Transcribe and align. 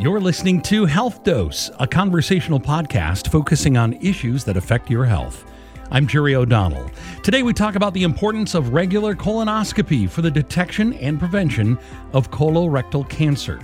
You're 0.00 0.20
listening 0.20 0.62
to 0.62 0.84
Health 0.86 1.24
Dose, 1.24 1.72
a 1.80 1.86
conversational 1.86 2.60
podcast 2.60 3.32
focusing 3.32 3.76
on 3.76 3.94
issues 3.94 4.44
that 4.44 4.56
affect 4.56 4.88
your 4.88 5.04
health. 5.04 5.44
I'm 5.90 6.06
Jerry 6.06 6.36
O'Donnell. 6.36 6.88
Today 7.24 7.42
we 7.42 7.52
talk 7.52 7.74
about 7.74 7.94
the 7.94 8.04
importance 8.04 8.54
of 8.54 8.72
regular 8.72 9.16
colonoscopy 9.16 10.08
for 10.08 10.22
the 10.22 10.30
detection 10.30 10.92
and 10.94 11.18
prevention 11.18 11.76
of 12.12 12.30
colorectal 12.30 13.08
cancer. 13.08 13.58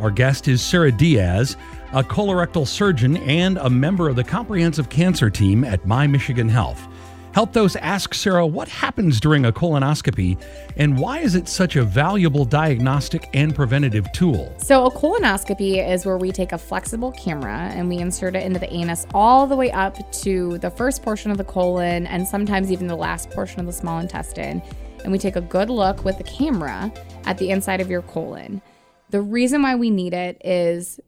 Our 0.00 0.10
guest 0.10 0.48
is 0.48 0.60
Sarah 0.60 0.90
Diaz, 0.90 1.56
a 1.92 2.02
colorectal 2.02 2.66
surgeon 2.66 3.18
and 3.18 3.56
a 3.58 3.70
member 3.70 4.08
of 4.08 4.16
the 4.16 4.24
comprehensive 4.24 4.88
cancer 4.88 5.30
team 5.30 5.62
at 5.62 5.86
My 5.86 6.08
Michigan 6.08 6.48
Health. 6.48 6.88
Health 7.36 7.52
Dose 7.52 7.76
ask 7.76 8.14
Sarah 8.14 8.46
what 8.46 8.66
happens 8.66 9.20
during 9.20 9.44
a 9.44 9.52
colonoscopy 9.52 10.42
and 10.78 10.98
why 10.98 11.18
is 11.18 11.34
it 11.34 11.48
such 11.48 11.76
a 11.76 11.84
valuable 11.84 12.46
diagnostic 12.46 13.28
and 13.34 13.54
preventative 13.54 14.10
tool? 14.12 14.54
So, 14.56 14.86
a 14.86 14.90
colonoscopy 14.90 15.86
is 15.86 16.06
where 16.06 16.16
we 16.16 16.32
take 16.32 16.52
a 16.52 16.56
flexible 16.56 17.12
camera 17.12 17.70
and 17.74 17.90
we 17.90 17.98
insert 17.98 18.36
it 18.36 18.42
into 18.42 18.58
the 18.58 18.72
anus 18.72 19.06
all 19.12 19.46
the 19.46 19.54
way 19.54 19.70
up 19.70 20.10
to 20.22 20.56
the 20.56 20.70
first 20.70 21.02
portion 21.02 21.30
of 21.30 21.36
the 21.36 21.44
colon 21.44 22.06
and 22.06 22.26
sometimes 22.26 22.72
even 22.72 22.86
the 22.86 22.96
last 22.96 23.28
portion 23.28 23.60
of 23.60 23.66
the 23.66 23.72
small 23.74 23.98
intestine. 23.98 24.62
And 25.02 25.12
we 25.12 25.18
take 25.18 25.36
a 25.36 25.42
good 25.42 25.68
look 25.68 26.06
with 26.06 26.16
the 26.16 26.24
camera 26.24 26.90
at 27.26 27.36
the 27.36 27.50
inside 27.50 27.82
of 27.82 27.90
your 27.90 28.00
colon. 28.00 28.62
The 29.10 29.20
reason 29.20 29.60
why 29.60 29.74
we 29.74 29.90
need 29.90 30.14
it 30.14 30.40
is 30.42 30.98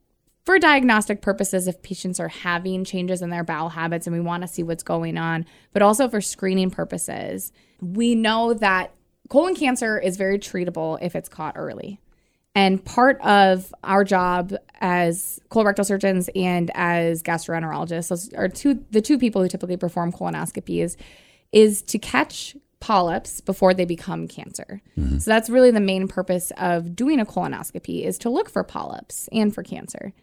for 0.48 0.58
diagnostic 0.58 1.20
purposes 1.20 1.68
if 1.68 1.82
patients 1.82 2.18
are 2.18 2.28
having 2.28 2.82
changes 2.82 3.20
in 3.20 3.28
their 3.28 3.44
bowel 3.44 3.68
habits 3.68 4.06
and 4.06 4.16
we 4.16 4.20
want 4.20 4.42
to 4.42 4.48
see 4.48 4.62
what's 4.62 4.82
going 4.82 5.18
on, 5.18 5.44
but 5.74 5.82
also 5.82 6.08
for 6.08 6.22
screening 6.22 6.70
purposes. 6.70 7.52
We 7.82 8.14
know 8.14 8.54
that 8.54 8.94
colon 9.28 9.54
cancer 9.54 9.98
is 9.98 10.16
very 10.16 10.38
treatable 10.38 10.96
if 11.02 11.14
it's 11.14 11.28
caught 11.28 11.58
early. 11.58 12.00
And 12.54 12.82
part 12.82 13.20
of 13.20 13.74
our 13.84 14.04
job 14.04 14.54
as 14.80 15.38
colorectal 15.50 15.84
surgeons 15.84 16.30
and 16.34 16.70
as 16.74 17.22
gastroenterologists, 17.22 18.08
those 18.08 18.32
are 18.32 18.48
two 18.48 18.82
the 18.90 19.02
two 19.02 19.18
people 19.18 19.42
who 19.42 19.48
typically 19.48 19.76
perform 19.76 20.12
colonoscopies, 20.12 20.96
is 21.52 21.82
to 21.82 21.98
catch 21.98 22.56
polyps 22.80 23.42
before 23.42 23.74
they 23.74 23.84
become 23.84 24.26
cancer. 24.26 24.80
Mm-hmm. 24.96 25.18
So 25.18 25.30
that's 25.30 25.50
really 25.50 25.72
the 25.72 25.80
main 25.80 26.08
purpose 26.08 26.52
of 26.56 26.96
doing 26.96 27.20
a 27.20 27.26
colonoscopy 27.26 28.02
is 28.02 28.16
to 28.20 28.30
look 28.30 28.48
for 28.48 28.64
polyps 28.64 29.28
and 29.30 29.54
for 29.54 29.62
cancer 29.62 30.14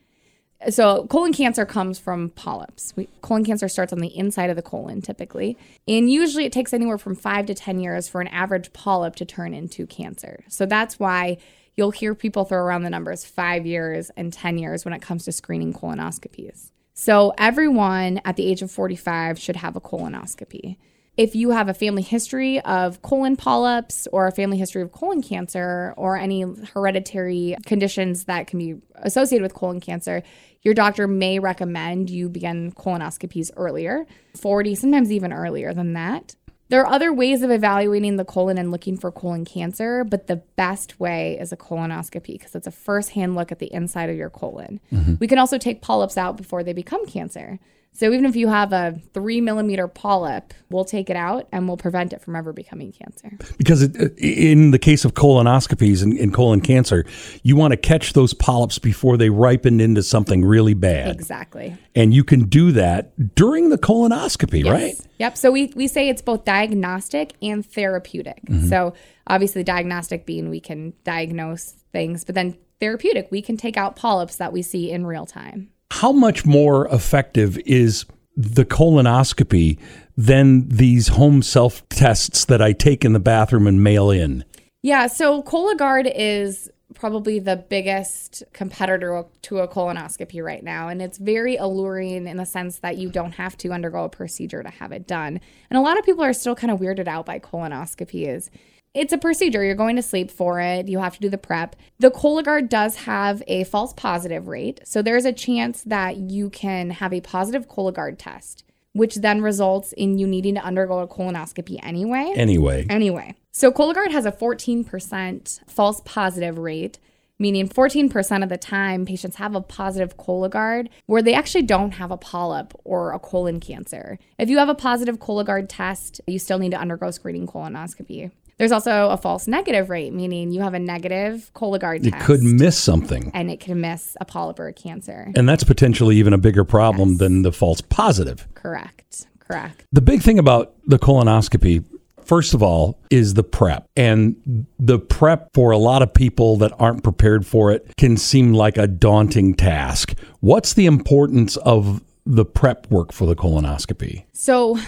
so 0.70 1.06
colon 1.08 1.34
cancer 1.34 1.66
comes 1.66 2.00
from 2.00 2.30
polyps. 2.32 2.94
We, 2.96 3.08
colon 3.22 3.44
cancer 3.44 3.68
starts 3.68 3.94
on 3.94 4.00
the 4.00 4.16
inside 4.16 4.50
of 4.50 4.56
the 4.56 4.62
colon 4.62 5.02
typically, 5.02 5.58
and 5.88 6.10
usually 6.10 6.46
it 6.46 6.52
takes 6.52 6.74
anywhere 6.74 6.98
from 6.98 7.16
five 7.16 7.46
to 7.48 7.54
ten 7.54 7.80
years 7.80 8.08
for 8.08 8.22
an 8.22 8.28
average 8.28 8.74
polyp 8.74 9.16
to 9.18 9.26
turn 9.26 9.54
into 9.54 9.86
cancer. 9.88 10.44
So 10.48 10.66
that's 10.66 11.00
why 11.00 11.38
you'll 11.76 11.92
hear 11.92 12.16
people 12.16 12.46
throw 12.46 12.60
around 12.60 12.84
the 12.84 12.90
numbers 12.90 13.26
five 13.26 13.66
years 13.66 14.10
and 14.18 14.32
ten 14.32 14.58
years 14.58 14.86
when 14.86 14.94
it 14.94 15.02
comes 15.02 15.26
to 15.26 15.32
screening 15.32 15.74
colonoscopies. 15.74 16.72
So 16.94 17.34
everyone 17.38 18.22
at 18.24 18.38
the 18.38 18.46
age 18.46 18.62
of 18.62 18.72
45 18.72 19.38
should 19.38 19.58
have 19.58 19.76
a 19.76 19.82
colonoscopy 19.82 20.78
if 21.18 21.36
you 21.36 21.52
have 21.52 21.70
a 21.70 21.74
family 21.74 22.02
history 22.02 22.60
of 22.62 23.02
colon 23.02 23.36
polyps 23.36 24.08
or 24.12 24.28
a 24.28 24.32
family 24.32 24.58
history 24.58 24.82
of 24.82 24.92
colon 24.92 25.22
cancer 25.22 25.94
or 25.98 26.18
any 26.18 26.44
hereditary 26.74 27.56
conditions 27.66 28.26
that 28.26 28.48
can 28.48 28.60
be 28.60 28.76
associated 28.96 29.42
with 29.42 29.54
colon 29.54 29.80
cancer, 29.80 30.24
your 30.66 30.74
doctor 30.74 31.08
may 31.08 31.40
recommend 31.40 32.10
you 32.10 32.28
begin 32.28 32.72
colonoscopies 32.72 33.52
earlier, 33.56 34.06
40, 34.36 34.76
sometimes 34.76 35.12
even 35.12 35.32
earlier 35.32 35.74
than 35.74 35.94
that. 35.94 36.36
There 36.70 36.82
are 36.82 36.92
other 36.92 37.14
ways 37.14 37.44
of 37.44 37.52
evaluating 37.52 38.16
the 38.16 38.26
colon 38.26 38.58
and 38.58 38.72
looking 38.72 38.98
for 38.98 39.12
colon 39.12 39.46
cancer, 39.46 40.04
but 40.04 40.26
the 40.26 40.38
best 40.56 41.00
way 41.00 41.38
is 41.40 41.52
a 41.52 41.58
colonoscopy 41.58 42.40
because 42.40 42.56
it's 42.56 42.66
a 42.66 42.72
first 42.72 43.12
hand 43.12 43.36
look 43.36 43.52
at 43.52 43.60
the 43.60 43.72
inside 43.72 44.10
of 44.10 44.18
your 44.18 44.32
colon. 44.32 44.80
Mm-hmm. 44.92 45.16
We 45.20 45.28
can 45.28 45.38
also 45.38 45.60
take 45.60 45.84
polyps 45.84 46.18
out 46.18 46.36
before 46.36 46.64
they 46.64 46.74
become 46.74 47.06
cancer. 47.06 47.60
So 47.96 48.12
even 48.12 48.26
if 48.26 48.36
you 48.36 48.50
have 48.50 48.74
a 48.74 49.00
three 49.14 49.40
millimeter 49.40 49.88
polyp, 49.88 50.54
we'll 50.70 50.84
take 50.84 51.10
it 51.10 51.16
out 51.16 51.48
and 51.54 51.66
we'll 51.66 51.78
prevent 51.78 52.12
it 52.12 52.22
from 52.22 52.36
ever 52.36 52.52
becoming 52.52 52.92
cancer. 52.92 53.32
Because 53.58 53.84
it, 53.84 53.96
in 54.18 54.72
the 54.72 54.80
case 54.80 55.06
of 55.06 55.14
colonoscopies 55.14 56.04
and, 56.04 56.18
and, 56.18 56.34
colon 56.34 56.60
cancer, 56.60 57.06
you 57.42 57.56
want 57.56 57.72
to 57.72 57.78
catch 57.78 58.12
those 58.12 58.34
polyps 58.34 58.80
before 58.80 59.16
they 59.16 59.30
ripen 59.30 59.80
into 59.80 60.04
something 60.04 60.44
really 60.44 60.74
bad. 60.74 61.16
Exactly. 61.16 61.78
And 61.96 62.14
you 62.14 62.26
can 62.26 62.50
do 62.50 62.74
that 62.74 63.34
during 63.34 63.70
the 63.70 63.78
colonoscopy, 63.78 64.66
yes. 64.66 64.74
right? 64.74 64.96
Yep. 65.20 65.38
So 65.38 65.52
we, 65.52 65.72
we 65.74 65.88
say 65.88 66.10
it's 66.10 66.22
both 66.22 66.44
diagnostic 66.44 67.32
and 67.42 67.66
therapeutic. 67.66 68.42
Mm-hmm. 68.46 68.68
So 68.68 68.94
obviously, 69.26 69.64
diagnostic 69.64 70.26
being 70.26 70.50
we 70.50 70.60
can 70.60 70.92
diagnose 71.06 71.72
things, 71.94 72.26
but 72.26 72.36
then 72.36 72.58
therapeutic, 72.82 73.30
we 73.32 73.42
can 73.42 73.56
take 73.56 73.78
out 73.78 73.96
polyps 73.96 74.36
that 74.36 74.52
we 74.52 74.62
see 74.62 74.92
in 74.92 75.06
real 75.06 75.26
time 75.26 75.70
how 76.02 76.12
much 76.12 76.46
more 76.46 76.88
effective 76.90 77.58
is 77.60 78.06
the 78.36 78.66
colonoscopy 78.66 79.80
than 80.18 80.68
these 80.68 81.08
home 81.08 81.42
self 81.42 81.88
tests 81.88 82.44
that 82.46 82.62
I 82.62 82.74
take 82.74 83.06
in 83.06 83.14
the 83.14 83.20
bathroom 83.20 83.66
and 83.66 83.82
mail 83.82 84.12
in? 84.12 84.44
Yeah, 84.84 85.08
so 85.08 85.42
Cologuard 85.42 86.12
is 86.14 86.70
probably 86.96 87.40
the 87.40 87.56
biggest 87.56 88.44
competitor 88.52 89.24
to 89.44 89.60
a 89.60 89.68
colonoscopy 89.70 90.44
right 90.44 90.64
now. 90.64 90.90
And 90.90 91.02
it's 91.02 91.18
very 91.18 91.56
alluring 91.56 92.28
in 92.28 92.38
the 92.38 92.46
sense 92.46 92.80
that 92.80 92.98
you 92.98 93.10
don't 93.10 93.34
have 93.34 93.58
to 93.58 93.72
undergo 93.72 94.04
a 94.04 94.10
procedure 94.10 94.64
to 94.64 94.70
have 94.70 94.92
it 94.92 95.08
done. 95.08 95.40
And 95.70 95.78
a 95.78 95.82
lot 95.82 95.98
of 95.98 96.04
people 96.04 96.24
are 96.24 96.34
still 96.34 96.56
kind 96.56 96.72
of 96.72 96.80
weirded 96.80 97.08
out 97.08 97.26
by 97.26 97.40
colonoscopies 97.40 98.50
it's 98.96 99.14
a 99.14 99.18
procedure. 99.18 99.64
You're 99.64 99.76
going 99.76 99.98
to 99.98 100.02
sleep 100.02 100.32
for 100.32 100.60
it. 100.60 100.88
You 100.88 101.00
have 101.00 101.16
to 101.16 101.20
do 101.20 101.30
the 101.30 101.38
prep. 101.38 101.76
The 102.00 102.10
Cologuard 102.10 102.70
does 102.70 102.96
have 102.96 103.44
a 103.48 103.66
false 103.66 103.94
positive 103.94 104.48
rate. 104.48 104.80
So 104.86 105.02
there's 105.02 105.26
a 105.26 105.34
chance 105.34 105.84
that 105.84 106.18
you 106.18 106.50
can 106.50 106.90
have 106.92 107.14
a 107.14 107.22
positive 107.22 107.68
Cologuard 107.68 108.16
test, 108.18 108.64
which 108.94 109.16
then 109.16 109.42
results 109.42 109.92
in 109.94 110.18
you 110.18 110.26
needing 110.26 110.56
to 110.56 110.62
undergo 110.62 111.00
a 111.00 111.08
colonoscopy 111.08 111.80
anyway. 111.84 112.34
Anyway. 112.36 112.88
Anyway. 112.90 113.36
So 113.52 113.72
Cologuard 113.72 114.12
has 114.12 114.26
a 114.26 114.32
14% 114.32 115.70
false 115.70 116.02
positive 116.06 116.58
rate 116.58 117.00
meaning 117.38 117.68
14% 117.68 118.44
of 118.44 118.50
the 118.50 118.58
time 118.58 119.06
patients 119.06 119.36
have 119.36 119.56
a 119.56 119.62
positive 119.62 120.18
Cologuard 120.18 120.88
where 121.06 121.22
they 121.22 121.34
actually 121.34 121.64
don't 121.64 121.92
have 121.92 122.12
a 122.12 122.18
polyp 122.18 122.74
or 122.84 123.12
a 123.12 123.20
colon 123.20 123.60
cancer. 123.60 124.18
If 124.40 124.50
you 124.50 124.58
have 124.58 124.70
a 124.70 124.76
positive 124.76 125.20
Cologuard 125.20 125.66
test, 125.68 126.22
you 126.28 126.40
still 126.40 126.60
need 126.60 126.72
to 126.72 126.80
undergo 126.80 127.12
screening 127.12 127.48
colonoscopy. 127.48 128.32
There's 128.58 128.72
also 128.72 129.10
a 129.10 129.18
false 129.18 129.48
negative 129.48 129.90
rate, 129.90 130.14
meaning 130.14 130.52
you 130.52 130.62
have 130.62 130.74
a 130.74 130.80
negative 130.80 131.52
Cologuard 131.54 132.06
it 132.06 132.12
test. 132.12 132.24
It 132.24 132.26
could 132.26 132.42
miss 132.42 132.78
something. 132.78 133.32
And 133.34 133.52
it 133.52 133.60
could 133.60 133.76
miss 133.76 134.16
a 134.22 134.26
polyp 134.26 134.60
or 134.60 134.68
a 134.68 134.74
cancer. 134.74 135.32
And 135.36 135.48
that's 135.48 135.64
potentially 135.66 136.16
even 136.18 136.32
a 136.32 136.38
bigger 136.38 136.64
problem 136.64 137.18
than 137.18 137.42
the 137.42 137.52
false 137.52 137.82
positive. 137.82 138.48
Correct. 138.54 139.28
Correct. 139.40 139.86
The 139.92 140.02
big 140.02 140.22
thing 140.22 140.40
about 140.40 140.74
the 140.86 140.98
colonoscopy, 140.98 141.84
first 142.24 142.54
of 142.54 142.64
all, 142.64 142.98
is 143.12 143.34
the 143.34 143.44
prep. 143.44 143.88
And 143.96 144.66
the 144.80 145.00
prep 145.00 145.50
for 145.54 145.72
a 145.72 145.78
lot 145.78 146.02
of 146.02 146.14
people 146.14 146.56
that 146.58 146.72
aren't 146.80 147.04
prepared 147.04 147.46
for 147.46 147.72
it 147.72 147.94
can 147.98 148.16
seem 148.16 148.54
like 148.54 148.78
a 148.78 148.88
daunting 148.88 149.54
task. 149.54 150.18
What's 150.40 150.74
the 150.74 150.86
importance 150.86 151.58
of 151.58 152.02
the 152.26 152.46
prep 152.46 152.90
work 152.90 153.12
for 153.12 153.28
the 153.28 153.36
colonoscopy? 153.36 154.24
So, 154.34 154.80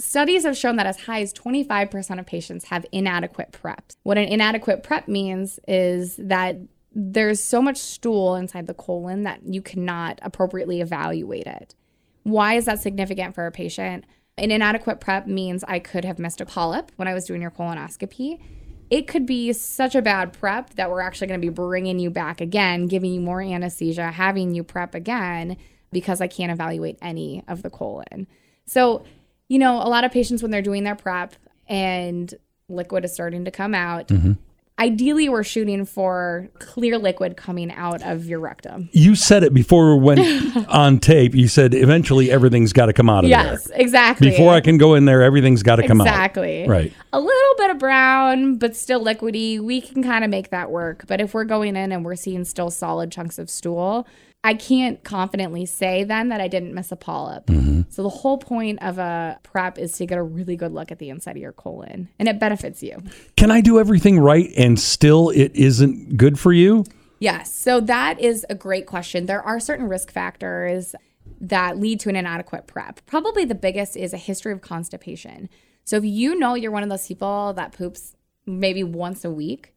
Studies 0.00 0.44
have 0.44 0.56
shown 0.56 0.76
that 0.76 0.86
as 0.86 1.02
high 1.02 1.20
as 1.20 1.32
25% 1.34 2.18
of 2.18 2.26
patients 2.26 2.64
have 2.64 2.86
inadequate 2.90 3.52
prep. 3.52 3.92
What 4.02 4.16
an 4.16 4.24
inadequate 4.24 4.82
prep 4.82 5.08
means 5.08 5.60
is 5.68 6.16
that 6.16 6.56
there's 6.92 7.42
so 7.42 7.60
much 7.60 7.76
stool 7.76 8.34
inside 8.34 8.66
the 8.66 8.74
colon 8.74 9.24
that 9.24 9.40
you 9.44 9.60
cannot 9.60 10.18
appropriately 10.22 10.80
evaluate 10.80 11.46
it. 11.46 11.74
Why 12.22 12.54
is 12.54 12.64
that 12.64 12.80
significant 12.80 13.34
for 13.34 13.46
a 13.46 13.52
patient? 13.52 14.04
An 14.38 14.50
inadequate 14.50 15.00
prep 15.00 15.26
means 15.26 15.62
I 15.68 15.78
could 15.78 16.06
have 16.06 16.18
missed 16.18 16.40
a 16.40 16.46
polyp 16.46 16.92
when 16.96 17.06
I 17.06 17.14
was 17.14 17.26
doing 17.26 17.42
your 17.42 17.50
colonoscopy. 17.50 18.40
It 18.88 19.06
could 19.06 19.26
be 19.26 19.52
such 19.52 19.94
a 19.94 20.02
bad 20.02 20.32
prep 20.32 20.70
that 20.74 20.90
we're 20.90 21.02
actually 21.02 21.26
going 21.28 21.40
to 21.40 21.46
be 21.46 21.52
bringing 21.52 21.98
you 21.98 22.10
back 22.10 22.40
again, 22.40 22.86
giving 22.86 23.12
you 23.12 23.20
more 23.20 23.42
anesthesia, 23.42 24.10
having 24.10 24.54
you 24.54 24.64
prep 24.64 24.94
again 24.94 25.58
because 25.92 26.20
I 26.20 26.26
can't 26.26 26.50
evaluate 26.50 26.98
any 27.02 27.44
of 27.46 27.62
the 27.62 27.70
colon. 27.70 28.26
So 28.64 29.04
you 29.50 29.58
know, 29.58 29.82
a 29.82 29.90
lot 29.90 30.04
of 30.04 30.12
patients 30.12 30.42
when 30.42 30.52
they're 30.52 30.62
doing 30.62 30.84
their 30.84 30.94
prep 30.94 31.34
and 31.68 32.32
liquid 32.68 33.04
is 33.04 33.12
starting 33.12 33.44
to 33.44 33.50
come 33.50 33.74
out, 33.74 34.06
mm-hmm. 34.06 34.34
ideally 34.78 35.28
we're 35.28 35.42
shooting 35.42 35.84
for 35.84 36.48
clear 36.60 36.96
liquid 36.96 37.36
coming 37.36 37.72
out 37.72 38.00
of 38.02 38.26
your 38.26 38.38
rectum. 38.38 38.88
You 38.92 39.16
said 39.16 39.42
it 39.42 39.52
before 39.52 39.96
we 39.96 40.02
went 40.04 40.68
on 40.68 41.00
tape. 41.00 41.34
You 41.34 41.48
said 41.48 41.74
eventually 41.74 42.30
everything's 42.30 42.72
got 42.72 42.86
to 42.86 42.92
come 42.92 43.10
out 43.10 43.24
of 43.24 43.30
yes, 43.30 43.64
there. 43.64 43.76
Yes, 43.76 43.86
exactly. 43.86 44.30
Before 44.30 44.54
I 44.54 44.60
can 44.60 44.78
go 44.78 44.94
in 44.94 45.04
there, 45.04 45.20
everything's 45.20 45.64
got 45.64 45.76
to 45.76 45.86
come 45.86 46.00
exactly. 46.00 46.60
out. 46.60 46.66
Exactly. 46.66 46.68
Right. 46.68 46.92
A 47.12 47.18
little 47.18 47.54
bit 47.56 47.70
of 47.70 47.78
brown, 47.80 48.54
but 48.54 48.76
still 48.76 49.04
liquidy. 49.04 49.58
We 49.58 49.80
can 49.80 50.04
kind 50.04 50.22
of 50.22 50.30
make 50.30 50.50
that 50.50 50.70
work. 50.70 51.06
But 51.08 51.20
if 51.20 51.34
we're 51.34 51.42
going 51.42 51.74
in 51.74 51.90
and 51.90 52.04
we're 52.04 52.14
seeing 52.14 52.44
still 52.44 52.70
solid 52.70 53.10
chunks 53.10 53.40
of 53.40 53.50
stool, 53.50 54.06
I 54.42 54.54
can't 54.54 55.04
confidently 55.04 55.66
say 55.66 56.02
then 56.04 56.30
that 56.30 56.40
I 56.40 56.48
didn't 56.48 56.74
miss 56.74 56.90
a 56.90 56.96
polyp. 56.96 57.46
Mm-hmm. 57.46 57.82
So 57.90 58.02
the 58.02 58.08
whole 58.08 58.38
point 58.38 58.82
of 58.82 58.98
a 58.98 59.38
prep 59.42 59.78
is 59.78 59.92
to 59.98 60.06
get 60.06 60.16
a 60.16 60.22
really 60.22 60.56
good 60.56 60.72
look 60.72 60.90
at 60.90 60.98
the 60.98 61.10
inside 61.10 61.32
of 61.32 61.42
your 61.42 61.52
colon, 61.52 62.08
and 62.18 62.28
it 62.28 62.38
benefits 62.38 62.82
you. 62.82 63.02
Can 63.36 63.50
I 63.50 63.60
do 63.60 63.78
everything 63.78 64.18
right 64.18 64.50
and 64.56 64.80
still 64.80 65.30
it 65.30 65.54
isn't 65.54 66.16
good 66.16 66.38
for 66.38 66.52
you? 66.52 66.84
Yes. 67.18 67.54
So 67.54 67.80
that 67.80 68.18
is 68.18 68.46
a 68.48 68.54
great 68.54 68.86
question. 68.86 69.26
There 69.26 69.42
are 69.42 69.60
certain 69.60 69.88
risk 69.88 70.10
factors 70.10 70.94
that 71.38 71.78
lead 71.78 72.00
to 72.00 72.08
an 72.08 72.16
inadequate 72.16 72.66
prep. 72.66 73.04
Probably 73.04 73.44
the 73.44 73.54
biggest 73.54 73.94
is 73.96 74.14
a 74.14 74.18
history 74.18 74.52
of 74.52 74.62
constipation. 74.62 75.50
So 75.84 75.96
if 75.96 76.04
you 76.04 76.38
know 76.38 76.54
you're 76.54 76.70
one 76.70 76.82
of 76.82 76.88
those 76.88 77.06
people 77.06 77.52
that 77.54 77.72
poops 77.72 78.16
maybe 78.46 78.82
once 78.82 79.24
a 79.24 79.30
week, 79.30 79.74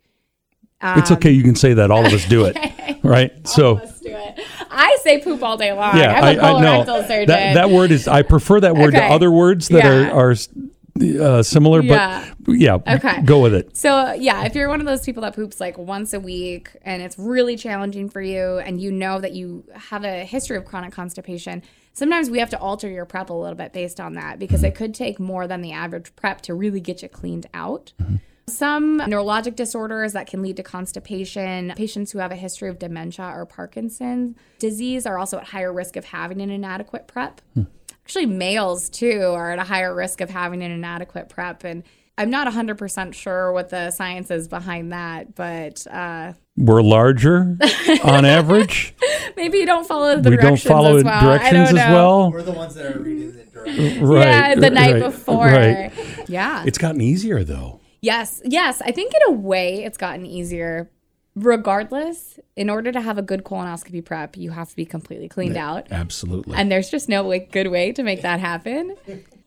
it's 0.81 1.11
okay. 1.11 1.31
You 1.31 1.43
can 1.43 1.55
say 1.55 1.73
that. 1.75 1.91
All 1.91 2.05
of 2.05 2.13
us 2.13 2.27
do 2.27 2.45
it, 2.45 2.57
right? 3.03 3.47
So 3.47 3.73
let's 3.73 3.99
do 3.99 4.09
it. 4.09 4.39
I 4.69 4.97
say 5.01 5.21
poop 5.21 5.43
all 5.43 5.57
day 5.57 5.71
long. 5.73 5.97
yeah, 5.97 6.13
I'm 6.13 6.37
a 6.37 6.41
I, 6.41 6.51
I 6.57 6.61
know 6.61 6.83
surgeon. 7.07 7.27
that 7.27 7.53
that 7.55 7.69
word 7.69 7.91
is. 7.91 8.07
I 8.07 8.21
prefer 8.23 8.59
that 8.61 8.75
word 8.75 8.91
to 8.95 9.03
other 9.03 9.31
words 9.31 9.67
that 9.69 9.83
Yeah. 9.83 10.11
are 10.11 10.31
are 10.31 10.35
uh, 11.19 11.41
similar, 11.41 11.81
Yeah. 11.81 12.23
but 12.39 12.53
yeah, 12.53 12.75
Okay. 12.87 13.21
go 13.23 13.41
with 13.41 13.53
it. 13.55 13.75
So 13.75 14.13
yeah, 14.13 14.45
if 14.45 14.53
you're 14.55 14.69
one 14.69 14.79
of 14.79 14.85
those 14.85 15.01
people 15.03 15.23
that 15.23 15.35
poops 15.35 15.59
like 15.59 15.77
once 15.77 16.13
a 16.13 16.19
week 16.19 16.69
and 16.83 17.01
it's 17.01 17.17
really 17.17 17.55
challenging 17.57 18.09
for 18.09 18.21
you 18.21 18.59
and 18.59 18.79
you 18.79 18.91
know 18.91 19.19
that 19.19 19.31
you 19.33 19.63
have 19.73 20.03
a 20.03 20.23
history 20.23 20.55
of 20.55 20.65
chronic 20.65 20.93
constipation, 20.93 21.63
sometimes 21.93 22.29
we 22.29 22.37
have 22.39 22.49
to 22.51 22.59
alter 22.59 22.87
your 22.89 23.05
prep 23.05 23.31
a 23.31 23.33
little 23.33 23.55
bit 23.55 23.73
based 23.73 23.99
on 23.99 24.13
that 24.13 24.37
because 24.37 24.63
it 24.63 24.75
could 24.75 24.93
take 24.93 25.19
more 25.19 25.47
than 25.47 25.61
the 25.61 25.71
average 25.71 26.15
prep 26.15 26.41
to 26.41 26.53
really 26.53 26.79
get 26.79 27.01
you 27.01 27.09
cleaned 27.09 27.47
out. 27.55 27.93
Some 28.47 28.99
neurologic 28.99 29.55
disorders 29.55 30.13
that 30.13 30.27
can 30.27 30.41
lead 30.41 30.57
to 30.57 30.63
constipation, 30.63 31.73
patients 31.77 32.11
who 32.11 32.19
have 32.19 32.31
a 32.31 32.35
history 32.35 32.69
of 32.69 32.77
dementia 32.77 33.31
or 33.33 33.45
Parkinson's 33.45 34.35
disease 34.59 35.05
are 35.05 35.17
also 35.17 35.37
at 35.37 35.45
higher 35.45 35.71
risk 35.71 35.95
of 35.95 36.05
having 36.05 36.41
an 36.41 36.49
inadequate 36.49 37.07
prep. 37.07 37.41
Actually, 38.03 38.25
males 38.25 38.89
too 38.89 39.21
are 39.33 39.51
at 39.51 39.59
a 39.59 39.63
higher 39.63 39.95
risk 39.95 40.19
of 40.19 40.29
having 40.29 40.61
an 40.61 40.71
inadequate 40.71 41.29
prep. 41.29 41.63
And 41.63 41.83
I'm 42.17 42.29
not 42.29 42.45
100% 42.51 43.13
sure 43.13 43.53
what 43.53 43.69
the 43.69 43.91
science 43.91 44.29
is 44.29 44.49
behind 44.49 44.91
that, 44.91 45.35
but 45.35 45.87
uh, 45.87 46.33
We're 46.57 46.81
larger 46.81 47.57
on 48.03 48.25
average. 48.25 48.93
maybe 49.37 49.59
you 49.59 49.65
don't 49.65 49.87
follow 49.87 50.19
the 50.19 50.29
we 50.29 50.35
don't 50.35 50.45
directions 50.45 50.63
follow 50.63 50.97
as 50.97 51.03
well. 51.05 51.13
I 51.13 51.37
directions 51.37 51.69
don't 51.69 51.79
as 51.79 51.93
well. 51.93 52.31
We're 52.31 52.43
the 52.43 52.51
ones 52.51 52.75
that 52.75 52.93
are 52.93 52.99
reading 52.99 53.39
it 53.39 53.53
directly. 53.53 53.99
Right. 53.99 54.27
yeah, 54.27 54.55
the 54.55 54.69
night 54.69 54.93
right, 54.93 55.03
before. 55.03 55.45
Right. 55.45 55.91
Yeah. 56.27 56.65
It's 56.67 56.77
gotten 56.77 56.99
easier 56.99 57.45
though. 57.45 57.79
Yes, 58.03 58.41
yes. 58.45 58.81
I 58.85 58.91
think 58.91 59.13
in 59.15 59.21
a 59.27 59.31
way 59.31 59.83
it's 59.83 59.97
gotten 59.97 60.25
easier. 60.27 60.91
Regardless, 61.35 62.39
in 62.55 62.69
order 62.69 62.91
to 62.91 63.01
have 63.01 63.17
a 63.17 63.21
good 63.23 63.43
colonoscopy 63.43 64.05
prep, 64.05 64.37
you 64.37 64.51
have 64.51 64.69
to 64.69 64.75
be 64.75 64.85
completely 64.85 65.27
cleaned 65.27 65.57
out. 65.57 65.87
Absolutely. 65.91 66.55
And 66.55 66.71
there's 66.71 66.91
just 66.91 67.09
no 67.09 67.23
like, 67.27 67.51
good 67.51 67.67
way 67.69 67.91
to 67.91 68.03
make 68.03 68.21
that 68.21 68.39
happen. 68.39 68.95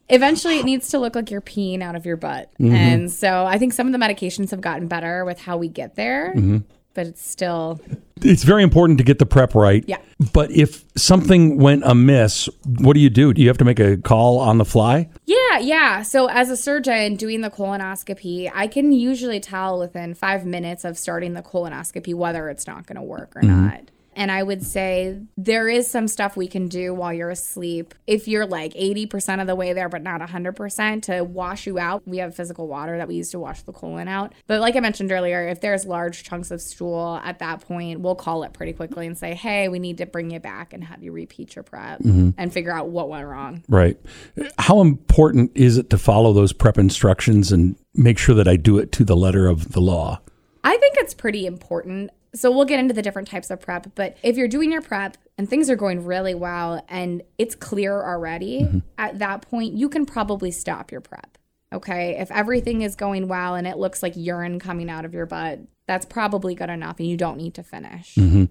Eventually, 0.09 0.59
it 0.59 0.65
needs 0.73 0.89
to 0.89 0.99
look 0.99 1.15
like 1.15 1.31
you're 1.31 1.41
peeing 1.41 1.83
out 1.83 1.95
of 1.95 2.05
your 2.05 2.17
butt. 2.17 2.51
Mm-hmm. 2.55 2.75
And 2.75 3.13
so 3.13 3.47
I 3.47 3.59
think 3.59 3.73
some 3.73 3.87
of 3.87 3.93
the 3.93 3.99
medications 3.99 4.51
have 4.51 4.61
gotten 4.61 4.89
better 4.89 5.25
with 5.25 5.39
how 5.39 5.57
we 5.57 5.69
get 5.69 5.95
there, 5.95 6.33
Mm-hmm. 6.35 6.59
but 6.95 7.07
it's 7.07 7.25
still, 7.25 7.81
it's 8.23 8.43
very 8.43 8.65
important 8.65 8.99
to 8.99 9.05
get 9.05 9.21
the 9.21 9.27
prep 9.27 9.55
right. 9.55 9.85
Yeah. 9.87 9.99
But 10.33 10.51
if 10.51 10.85
something 10.97 11.59
went 11.59 11.85
amiss, 11.85 12.49
what 12.65 12.95
do 12.95 13.01
you 13.01 13.11
do? 13.11 13.33
Do 13.33 13.43
you 13.43 13.49
have 13.49 13.59
to 13.59 13.65
make 13.65 13.79
a 13.79 13.97
call 13.97 14.39
on 14.41 14.59
the 14.59 14.65
fly? 14.65 15.09
yeah, 15.27 15.36
yeah. 15.59 16.03
So 16.03 16.29
as 16.29 16.51
a 16.51 16.57
surgeon 16.57 17.17
doing 17.17 17.41
the 17.41 17.51
colonoscopy, 17.51 18.51
I 18.55 18.67
can 18.67 18.93
usually 18.93 19.41
tell 19.41 19.79
within 19.79 20.15
five 20.15 20.45
minutes 20.45 20.85
of 20.85 20.97
starting 20.97 21.35
the 21.35 21.43
colonoscopy 21.43 22.15
whether 22.15 22.49
it's 22.49 22.67
not 22.67 22.87
going 22.87 22.97
to 22.97 23.03
work 23.03 23.35
or 23.37 23.43
mm-hmm. 23.43 23.67
not. 23.67 23.91
And 24.17 24.33
I 24.33 24.43
would 24.43 24.65
say 24.65 25.21
there 25.37 25.69
is 25.69 25.89
some 25.89 26.09
stuff 26.09 26.37
we 26.37 26.49
can 26.49 26.69
do 26.69 26.95
while 26.95 27.13
you're 27.13 27.31
asleep. 27.31 27.95
If 28.07 28.27
you're 28.27 28.47
like 28.47 28.73
80% 28.73 29.43
of 29.43 29.47
the 29.47 29.55
way 29.55 29.75
there, 29.75 29.91
but 29.91 30.03
not 30.03 30.23
100% 30.23 31.03
to 31.03 31.23
wash 31.23 31.67
you 31.67 31.79
out, 31.79 32.03
we 32.07 32.17
have 32.19 32.35
physical 32.35 32.67
water 32.67 32.97
that 32.97 33.09
we 33.09 33.17
use 33.17 33.31
to 33.33 33.39
wash 33.39 33.63
the 33.63 33.73
colon 33.73 34.09
out. 34.09 34.33
But 34.47 34.61
like 34.61 34.75
I 34.75 34.81
mentioned 34.81 35.13
earlier, 35.13 35.47
if 35.47 35.61
there's 35.61 35.85
large 35.85 36.25
chunks 36.25 36.51
of 36.51 36.63
stool 36.63 37.21
at 37.23 37.39
that 37.41 37.61
point, 37.61 38.01
we'll 38.01 38.15
call 38.15 38.43
it 38.43 38.55
pretty 38.55 38.73
quickly 38.73 39.07
and 39.07 39.19
say, 39.19 39.35
hey, 39.35 39.69
we 39.69 39.79
need 39.79 39.99
to 39.99 40.07
bring 40.07 40.31
you 40.31 40.41
back 40.41 40.73
and 40.73 40.83
have 40.83 41.03
you 41.03 41.13
repeat 41.13 41.55
your 41.55 41.63
prep 41.63 42.01
mm-hmm. 42.01 42.31
and 42.39 42.53
figure 42.53 42.73
out 42.73 42.89
what 42.89 43.11
went 43.11 43.27
wrong. 43.27 43.63
Right. 43.69 44.01
How 44.59 44.81
important 44.81 45.53
is 45.55 45.77
it 45.77 45.91
to 45.91 45.99
follow 45.99 46.33
those 46.33 46.55
prep 46.55 46.79
instructions 46.79 47.53
and 47.53 47.77
make 47.95 48.17
sure 48.17 48.35
that 48.35 48.49
I 48.49 48.57
do 48.57 48.79
it 48.79 48.93
to 48.93 49.05
the 49.05 49.17
letter 49.17 49.47
of 49.47 49.73
the 49.73 49.81
law? 49.81 50.21
I 50.65 50.77
think 50.79 50.97
it's 50.99 51.15
pretty 51.15 51.47
important. 51.47 52.11
So 52.37 52.51
we'll 52.51 52.67
get 52.67 52.79
into 52.79 52.95
the 52.95 53.03
different 53.03 53.29
types 53.29 53.51
of 53.51 53.61
prep, 53.61 53.95
but 53.95 54.17
if 54.23 54.37
you're 54.37 54.47
doing 54.47 54.71
your 54.71 54.83
prep 54.83 55.17
and 55.39 55.49
things 55.49 55.71
are 55.71 55.77
going 55.77 56.05
really 56.05 56.35
well 56.35 56.85
and 56.89 57.23
it's 57.39 57.55
clear 57.55 58.03
already, 58.03 58.61
mm-hmm. 58.61 58.79
at 58.99 59.19
that 59.19 59.43
point 59.43 59.75
you 59.75 59.89
can 59.89 60.07
probably 60.07 60.51
stop 60.51 60.93
your 60.93 61.01
prep. 61.01 61.39
Okay? 61.73 62.17
If 62.19 62.31
everything 62.31 62.83
is 62.83 62.95
going 62.95 63.27
well 63.27 63.55
and 63.55 63.67
it 63.67 63.79
looks 63.79 64.03
like 64.03 64.13
urine 64.17 64.59
coming 64.59 64.91
out 64.91 65.05
of 65.05 65.15
your 65.15 65.27
butt, 65.27 65.61
that's 65.87 66.05
probably 66.05 66.55
good 66.55 66.71
enough 66.71 66.99
and 66.99 67.09
you 67.09 67.17
don't 67.17 67.39
need 67.39 67.55
to 67.55 67.63
finish. 67.63 68.15
Mm-hmm. 68.17 68.45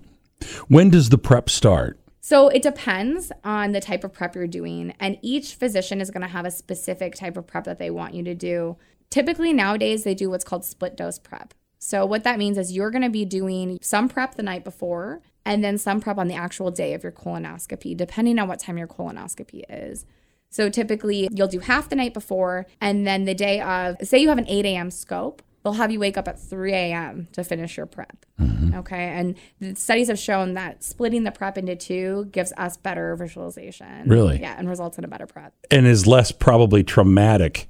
When 0.67 0.89
does 0.89 1.09
the 1.09 1.17
prep 1.17 1.49
start? 1.49 1.99
So 2.21 2.47
it 2.47 2.63
depends 2.63 3.31
on 3.43 3.71
the 3.71 3.79
type 3.79 4.03
of 4.03 4.11
prep 4.11 4.33
you're 4.33 4.47
doing, 4.47 4.95
and 4.99 5.19
each 5.21 5.53
physician 5.53 6.01
is 6.01 6.09
going 6.09 6.23
to 6.23 6.27
have 6.27 6.43
a 6.43 6.49
specific 6.49 7.13
type 7.13 7.37
of 7.37 7.45
prep 7.45 7.65
that 7.65 7.77
they 7.77 7.91
want 7.91 8.15
you 8.15 8.23
to 8.23 8.33
do. 8.33 8.77
Typically, 9.11 9.53
nowadays, 9.53 10.03
they 10.03 10.15
do 10.15 10.31
what's 10.31 10.43
called 10.43 10.65
split 10.65 10.97
dose 10.97 11.19
prep. 11.19 11.53
So, 11.79 12.05
what 12.05 12.23
that 12.23 12.39
means 12.39 12.57
is 12.57 12.71
you're 12.71 12.91
going 12.91 13.03
to 13.03 13.09
be 13.09 13.25
doing 13.25 13.77
some 13.81 14.09
prep 14.09 14.35
the 14.35 14.43
night 14.43 14.63
before 14.63 15.21
and 15.45 15.63
then 15.63 15.77
some 15.77 16.01
prep 16.01 16.17
on 16.17 16.27
the 16.27 16.35
actual 16.35 16.71
day 16.71 16.93
of 16.93 17.03
your 17.03 17.11
colonoscopy, 17.11 17.95
depending 17.95 18.39
on 18.39 18.47
what 18.47 18.59
time 18.59 18.77
your 18.77 18.87
colonoscopy 18.87 19.63
is. 19.69 20.05
So, 20.49 20.69
typically, 20.69 21.27
you'll 21.31 21.47
do 21.47 21.59
half 21.59 21.89
the 21.89 21.95
night 21.95 22.13
before, 22.13 22.65
and 22.81 23.05
then 23.05 23.25
the 23.25 23.35
day 23.35 23.61
of, 23.61 23.97
say 24.01 24.19
you 24.19 24.29
have 24.29 24.37
an 24.37 24.47
8 24.47 24.65
a.m. 24.65 24.89
scope, 24.89 25.41
they'll 25.63 25.73
have 25.73 25.91
you 25.91 25.99
wake 25.99 26.17
up 26.17 26.27
at 26.27 26.39
3 26.39 26.71
a.m. 26.73 27.27
to 27.33 27.43
finish 27.43 27.77
your 27.77 27.85
prep. 27.85 28.25
Okay. 28.75 29.09
And 29.09 29.35
the 29.59 29.75
studies 29.75 30.07
have 30.09 30.19
shown 30.19 30.53
that 30.55 30.83
splitting 30.83 31.23
the 31.23 31.31
prep 31.31 31.57
into 31.57 31.75
two 31.75 32.27
gives 32.31 32.53
us 32.57 32.77
better 32.77 33.15
visualization. 33.15 34.07
Really? 34.07 34.39
Yeah. 34.39 34.55
And 34.57 34.69
results 34.69 34.97
in 34.97 35.03
a 35.03 35.07
better 35.07 35.25
prep. 35.25 35.53
And 35.71 35.87
is 35.87 36.05
less 36.05 36.31
probably 36.31 36.83
traumatic 36.83 37.67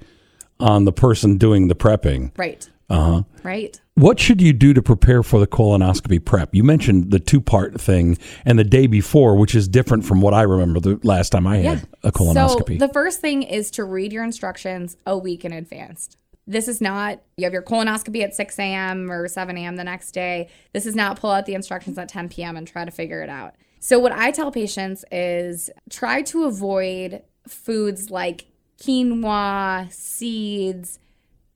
on 0.58 0.84
the 0.84 0.92
person 0.92 1.38
doing 1.38 1.68
the 1.68 1.76
prepping. 1.76 2.36
Right. 2.36 2.68
Uh 2.88 3.12
huh. 3.12 3.22
Right. 3.42 3.80
What 3.96 4.20
should 4.20 4.42
you 4.42 4.52
do 4.52 4.74
to 4.74 4.82
prepare 4.82 5.22
for 5.22 5.40
the 5.40 5.46
colonoscopy 5.46 6.22
prep? 6.22 6.54
You 6.54 6.62
mentioned 6.62 7.10
the 7.10 7.18
two 7.18 7.40
part 7.40 7.80
thing 7.80 8.18
and 8.44 8.58
the 8.58 8.64
day 8.64 8.86
before, 8.86 9.36
which 9.36 9.54
is 9.54 9.68
different 9.68 10.04
from 10.04 10.20
what 10.20 10.34
I 10.34 10.42
remember 10.42 10.80
the 10.80 11.00
last 11.02 11.30
time 11.30 11.46
I 11.46 11.56
had 11.58 11.88
a 12.02 12.12
colonoscopy. 12.12 12.78
So 12.78 12.86
the 12.86 12.92
first 12.92 13.22
thing 13.22 13.42
is 13.42 13.70
to 13.70 13.84
read 13.84 14.12
your 14.12 14.22
instructions 14.22 14.98
a 15.06 15.16
week 15.16 15.46
in 15.46 15.52
advance. 15.54 16.10
This 16.46 16.68
is 16.68 16.82
not, 16.82 17.22
you 17.38 17.44
have 17.44 17.54
your 17.54 17.62
colonoscopy 17.62 18.22
at 18.22 18.34
6 18.34 18.58
a.m. 18.58 19.10
or 19.10 19.28
7 19.28 19.56
a.m. 19.56 19.76
the 19.76 19.84
next 19.84 20.12
day. 20.12 20.50
This 20.74 20.84
is 20.84 20.94
not 20.94 21.18
pull 21.18 21.30
out 21.30 21.46
the 21.46 21.54
instructions 21.54 21.96
at 21.96 22.10
10 22.10 22.28
p.m. 22.28 22.54
and 22.58 22.68
try 22.68 22.84
to 22.84 22.90
figure 22.90 23.22
it 23.22 23.30
out. 23.30 23.54
So, 23.80 23.98
what 23.98 24.12
I 24.12 24.30
tell 24.30 24.52
patients 24.52 25.06
is 25.10 25.70
try 25.88 26.20
to 26.20 26.44
avoid 26.44 27.22
foods 27.48 28.10
like 28.10 28.44
quinoa, 28.78 29.90
seeds, 29.90 30.98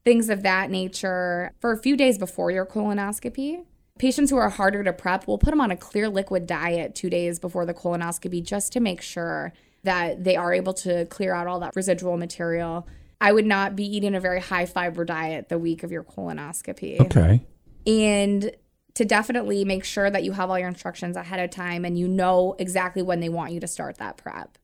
things 0.04 0.30
of 0.30 0.42
that 0.42 0.70
nature 0.70 1.52
for 1.60 1.72
a 1.72 1.76
few 1.76 1.96
days 1.96 2.18
before 2.18 2.50
your 2.50 2.66
colonoscopy. 2.66 3.64
Patients 3.98 4.30
who 4.30 4.36
are 4.36 4.48
harder 4.48 4.82
to 4.82 4.92
prep, 4.92 5.26
we'll 5.26 5.38
put 5.38 5.50
them 5.50 5.60
on 5.60 5.70
a 5.70 5.76
clear 5.76 6.08
liquid 6.08 6.46
diet 6.46 6.94
two 6.94 7.10
days 7.10 7.38
before 7.38 7.66
the 7.66 7.74
colonoscopy 7.74 8.42
just 8.42 8.72
to 8.72 8.80
make 8.80 9.02
sure 9.02 9.52
that 9.82 10.24
they 10.24 10.36
are 10.36 10.54
able 10.54 10.72
to 10.72 11.04
clear 11.06 11.34
out 11.34 11.46
all 11.46 11.60
that 11.60 11.76
residual 11.76 12.16
material. 12.16 12.86
I 13.20 13.32
would 13.32 13.46
not 13.46 13.76
be 13.76 13.84
eating 13.84 14.14
a 14.14 14.20
very 14.20 14.40
high 14.40 14.66
fiber 14.66 15.04
diet 15.04 15.50
the 15.50 15.58
week 15.58 15.82
of 15.82 15.92
your 15.92 16.04
colonoscopy. 16.04 17.00
okay. 17.00 17.42
And 17.86 18.52
to 18.94 19.04
definitely 19.04 19.64
make 19.64 19.84
sure 19.84 20.10
that 20.10 20.24
you 20.24 20.32
have 20.32 20.50
all 20.50 20.58
your 20.58 20.68
instructions 20.68 21.16
ahead 21.16 21.40
of 21.40 21.50
time 21.50 21.84
and 21.84 21.98
you 21.98 22.08
know 22.08 22.56
exactly 22.58 23.02
when 23.02 23.20
they 23.20 23.28
want 23.28 23.52
you 23.52 23.60
to 23.60 23.66
start 23.66 23.98
that 23.98 24.16
prep. 24.16 24.58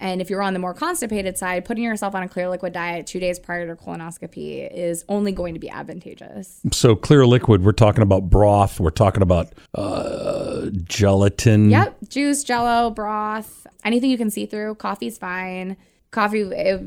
And 0.00 0.20
if 0.20 0.30
you're 0.30 0.42
on 0.42 0.52
the 0.52 0.58
more 0.58 0.74
constipated 0.74 1.36
side, 1.36 1.64
putting 1.64 1.84
yourself 1.84 2.14
on 2.14 2.22
a 2.22 2.28
clear 2.28 2.48
liquid 2.48 2.72
diet 2.72 3.06
two 3.06 3.18
days 3.18 3.38
prior 3.38 3.66
to 3.66 3.74
colonoscopy 3.80 4.70
is 4.72 5.04
only 5.08 5.32
going 5.32 5.54
to 5.54 5.60
be 5.60 5.68
advantageous. 5.68 6.60
So 6.72 6.94
clear 6.94 7.26
liquid, 7.26 7.64
we're 7.64 7.72
talking 7.72 8.02
about 8.02 8.30
broth, 8.30 8.78
we're 8.78 8.90
talking 8.90 9.22
about 9.22 9.52
uh, 9.74 10.66
gelatin. 10.84 11.70
Yep, 11.70 11.96
juice, 12.08 12.44
jello, 12.44 12.90
broth, 12.90 13.66
anything 13.84 14.10
you 14.10 14.18
can 14.18 14.30
see 14.30 14.46
through. 14.46 14.76
Coffee's 14.76 15.18
fine. 15.18 15.76
Coffee, 16.10 16.48
eh, 16.54 16.78